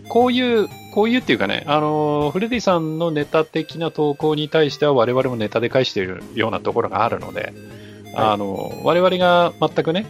[0.09, 7.53] こういう、こういうっていうかね、あの、フレディさんのネタ的な投稿に対しては我々もネタで返しているようなところがあるので、
[8.15, 10.07] あの、我々が全くね、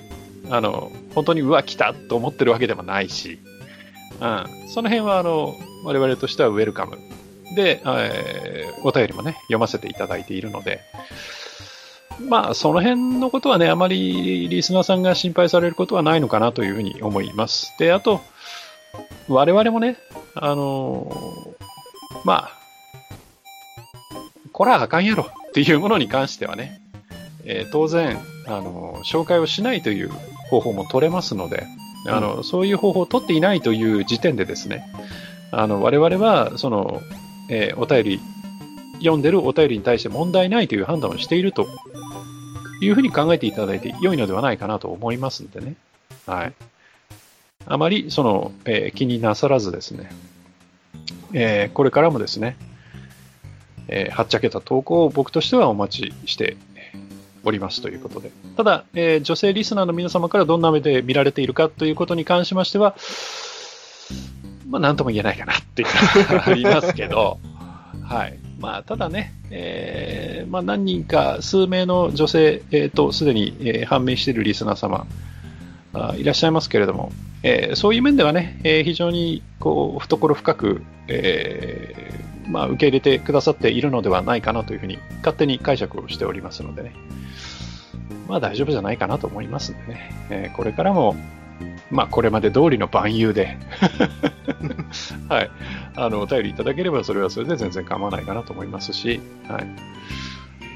[0.51, 3.41] あの、本当にうわ、来たと思ってるわけでもないし、
[4.21, 6.99] うん、その辺はあの、我々としてはウェルカム。
[7.55, 10.81] で、えー、お便りもね、読ませていただいているので、
[12.29, 17.75] まあ、その辺のことはね、あまりリスナーさんが心配されることはないのかなというふうに思います。
[17.79, 18.21] で、あと、
[19.29, 19.97] 我々もね、
[20.35, 22.51] あのー、まあ、
[24.53, 26.81] こらあかんやろっていうものに関してはね、
[27.45, 30.11] えー、当然、あのー、紹介をしないという
[30.51, 31.67] 方法も取れますので、
[32.09, 34.87] あの、そういう方法を取っていないという時点でですね、
[35.51, 37.01] あの、我々は、その、
[37.51, 38.21] えー、お便り、
[38.99, 41.67] 読んでるお便りに対して問題ないという判断をしていると
[42.81, 45.75] いうふうに考えていただいて良いのではないかなと思いますんでね。
[46.27, 46.53] はい。
[47.67, 50.11] あまりその、えー、気になさらずですね、
[51.33, 52.57] えー、これからもですね、
[53.89, 56.57] えー、はっちゃけた投稿を僕としてはお待ちして
[57.45, 58.31] おりますということで。
[58.57, 62.97] ただ、えー、女性リスナーの皆様からどんな目で見られているかということに関しましては、
[64.69, 65.89] まあ、なんとも言えないかなっていう
[66.33, 67.39] のがありますけど、
[68.03, 68.39] はい。
[68.59, 75.07] まあ、ただね、えー、まあ、何人か、数名の女性、えー、と、すでに、え、判明しているリスナー様、
[76.17, 86.93] いらっしゃいますけれども、えー、そういう面ではね、えー、非常にこう懐深く、えーまあ、受け入れてくださっているのではないかなというふうに勝手に解釈をしておりますのでね、
[88.29, 91.17] まあ大丈夫じゃないかなと思いますんでね、え、これからも、
[91.91, 93.59] まあこれまで通りの万有で。
[95.29, 95.51] はい、
[95.97, 99.67] あのお便りいただければそれはそれで全然構わないかなと思いますし、はい。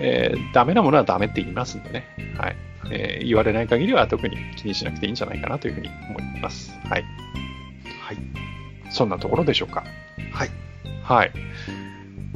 [0.01, 2.05] えー、ダメなものはダメって言いますんでね、
[2.39, 2.57] はい
[2.91, 6.73] えー、言われない限りは特に気にしなくていいんじゃないかなというふうに思います。
[6.89, 7.05] はい。
[8.01, 8.17] はい。
[8.91, 9.85] そんなところでしょうか。
[10.33, 10.51] はい。
[11.03, 11.33] はい。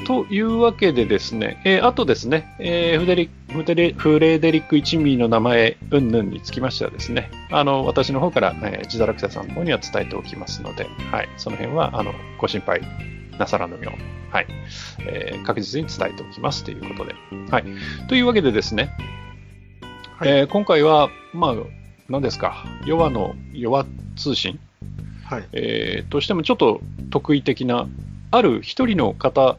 [0.06, 12.82] というわけでですね、えー、あとですね、えー、フデリフデレフレデリック一味の名前、うんぬんにつきましてはですね、あの、私の方から、えー、ジダラクサさんの方には伝えておきますので、はい、その辺は、あの、ご心配
[13.38, 14.46] なさらぬよう、はい、
[15.06, 17.14] えー、確実に伝えておきますということで、
[17.50, 17.64] はい。
[18.08, 18.90] というわけでですね、
[20.16, 21.54] はい、えー、今回は、まあ、
[22.08, 24.58] 何ですか、弱の弱通信、
[25.24, 25.48] はい。
[25.52, 26.80] えー、としてもちょっと
[27.10, 27.88] 特異的な、
[28.30, 29.56] ある一人の方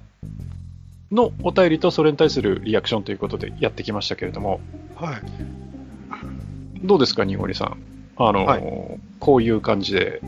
[1.12, 4.60] のお便りとそれに対するリアクションということでやってきましたけれども、
[4.96, 5.22] はい、
[6.84, 7.78] どうですか、にごりさん。
[8.18, 8.64] あの、はい、
[9.20, 10.22] こういう感じで。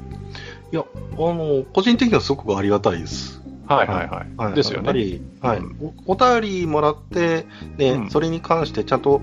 [0.71, 3.41] いや、あの、個人的にはすごくありがたいです。
[3.67, 4.27] はいはいはい。
[4.37, 4.75] はい、ですよね。
[4.77, 6.13] やっぱり、はい、うん、お。
[6.13, 7.45] お便りもらって、
[7.77, 9.21] ね、うん、それに関してちゃんと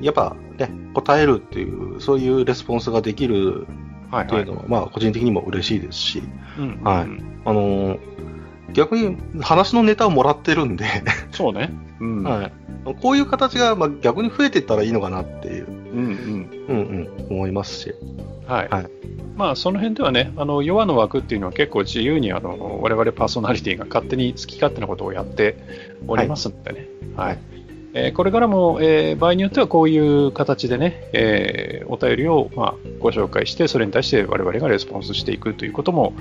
[0.00, 3.66] やっぱね、答えるっていう、そういうレスポンスができる
[4.22, 6.22] っていうのは、はいはい、まあ、個人的にも嬉しいですし、
[6.58, 7.06] うんはい。
[7.44, 7.98] あのー、
[8.72, 10.86] 逆に話のネタをもらってるんで
[11.32, 11.70] そうね。
[12.00, 12.22] うん。
[12.22, 12.52] はい。
[13.00, 16.66] こういう形が、まあ、逆に増えていったらいいのかなっていう、うんうん。
[16.68, 17.94] うんうん、思いますし。
[18.46, 18.68] はい。
[18.68, 18.86] はい。
[19.36, 25.56] まあ、その辺ではね、あの、弱の枠っていうのは結構自由に、あの、我々パーソナリティが勝手に好き勝手なことをやって
[26.06, 26.88] おりますのでね。
[27.16, 27.38] はい、はい
[27.96, 36.12] えー、これからも、えー、場合によってはこういう形でね、えー、お便りを、まあ、ご紹介して、それに対して我々がレスポンスしていくということも、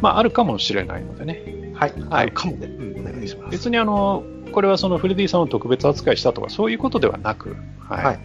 [0.00, 1.72] まあ、あるかもしれないのでね。
[1.74, 1.92] はい。
[2.08, 3.00] はい、かもね、うん。
[3.00, 3.52] お願いします。
[3.52, 8.04] 別にあの、これはそのフレディさんを特別扱いしたとか、そういうことではなく、はい。
[8.04, 8.18] はい、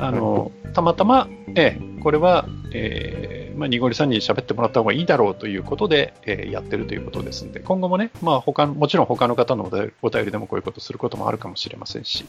[0.00, 9.70] あの、たまたま、えー、これは、えー、まあ、にごりさんに喋ってもらった方がいいだろうということで、えー、やってるということですので、今後もね、まあ他、もちろん他の方の
[10.00, 12.24] お便りでもこういうことすることもあるかもしれませんし、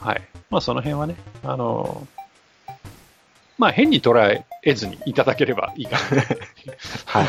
[0.00, 0.22] はい。
[0.48, 2.72] まあ、その辺はね、あのー、
[3.58, 4.16] まあ、変に捉
[4.62, 6.22] えずにいただければいいかな。
[7.04, 7.28] はい。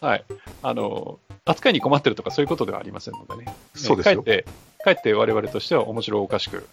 [0.00, 0.24] はい。
[0.62, 3.54] あのー、扱いに困ってるとかそういうことではありませんのでね。
[3.74, 4.22] そうですよ。
[4.22, 4.44] かえって、
[4.84, 6.66] かえって我々としては面白おかしく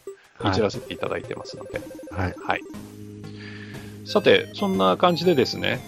[0.46, 1.82] いじらせていただいてますので。
[2.12, 2.36] はい。
[2.42, 2.62] はい。
[4.06, 5.80] さて、そんな感じでですね、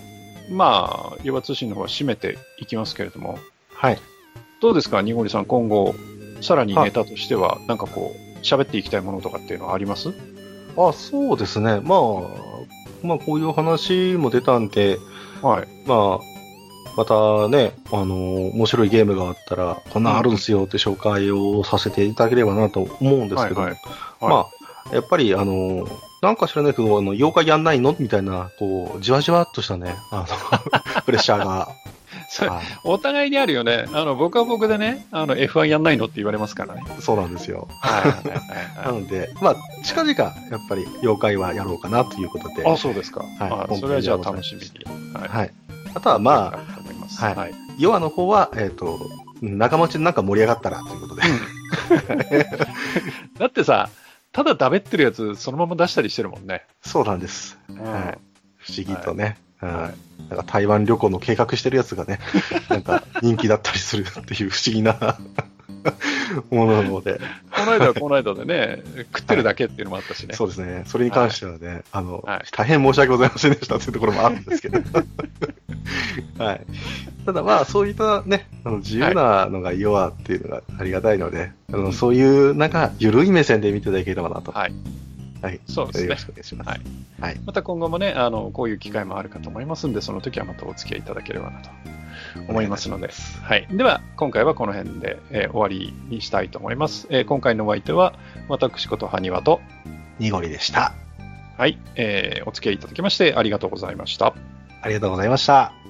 [0.50, 3.40] まあ、ヨガ通信の方は締めていきますけれども、
[3.74, 4.00] はい。
[4.62, 5.96] どうですか、にごりさん、今後、
[6.42, 10.14] さらにネタとしては、なんかこう、喋っていきたいものとかっていうのはあります？
[10.78, 11.80] あ、そうですね。
[11.80, 12.00] まあ、
[13.04, 14.98] まあ、こういう話も出たんで、
[15.42, 15.68] はい。
[15.88, 16.31] まあ、
[16.96, 23.80] またね、あの面白いゲームがあったら、こんなんあるんですよって紹介をさせていただければなと思うんですけど、はいはい
[24.20, 24.48] はい、ま
[24.92, 25.88] あ、やっぱり、あの
[26.22, 27.96] なんか知らないけど、あの、妖怪やんないの？
[27.98, 30.26] みたいな、こう、じわじわっとしたね、あ
[30.96, 31.70] の、 プレッシャーが。
[32.86, 33.86] お互いにあるよね。
[33.92, 36.84] あの、僕は僕でね、あの、F1 やんないのって言われますからね。
[37.00, 37.68] そうなんですよ。
[37.82, 40.34] はい なので、まあ、近々、やっ
[40.70, 42.66] ぱり、妖怪はやろうかなということで。
[42.66, 43.22] あ、そうですか。
[43.22, 45.14] はいあそれはじゃあ楽しみに。
[45.14, 45.30] はい。
[45.30, 45.52] はい。
[45.94, 46.60] あとは、まあ。
[47.24, 47.54] はいはい。
[47.78, 49.00] ヨアの方は、えっ、と、
[49.42, 51.22] 仲間内でなんか盛り上がったらということで。
[53.38, 53.90] だってさ、
[54.32, 56.66] ただだべってるやつ、そのまま出したりしてるもんね。
[56.82, 57.58] そうなんです。
[57.70, 58.18] うんはい。
[58.58, 59.38] 不思議とね。
[59.62, 62.20] うんはいなんか台湾旅行の計画してるやつがね、
[62.70, 65.20] なんか人気だったりするっていう不思議な
[66.50, 67.20] ものなので、
[67.52, 70.34] この間はこの間でね、食ってるだけっていうのもあったしね。
[70.34, 70.84] そうですね。
[70.86, 74.80] それに関してはね、あの、はい大変申し訳ございませんでしたというところもあるんですけど。
[76.38, 76.62] はい。
[77.26, 84.52] ただまあ、そういったね、あの自由なのが弱っていうのがありがたいので、あのそういう、なんか、緩い目線で見ていただければなと。
[84.52, 84.74] はい。
[85.42, 85.60] はい。
[85.68, 86.68] そうですねよろしくお願いします。
[86.70, 86.82] はい。
[87.20, 87.40] はい。
[87.46, 91.70] また今後もね、あの、こういう機会もあるかと思いますんで、その時はまたお付き合いいただければなと
[92.48, 93.10] 思いますので。
[93.44, 93.68] はい。
[93.72, 97.08] では、今回はこの辺で、えー終わりにしたいと思います。
[97.10, 98.14] えー今回のお相手は、
[98.48, 99.62] 私こと埴輪と、
[100.20, 100.94] にごりでした。
[101.58, 104.34] はい、えーお付き合いいただきましてありがとうございました。
[104.82, 105.81] ありがとうございました。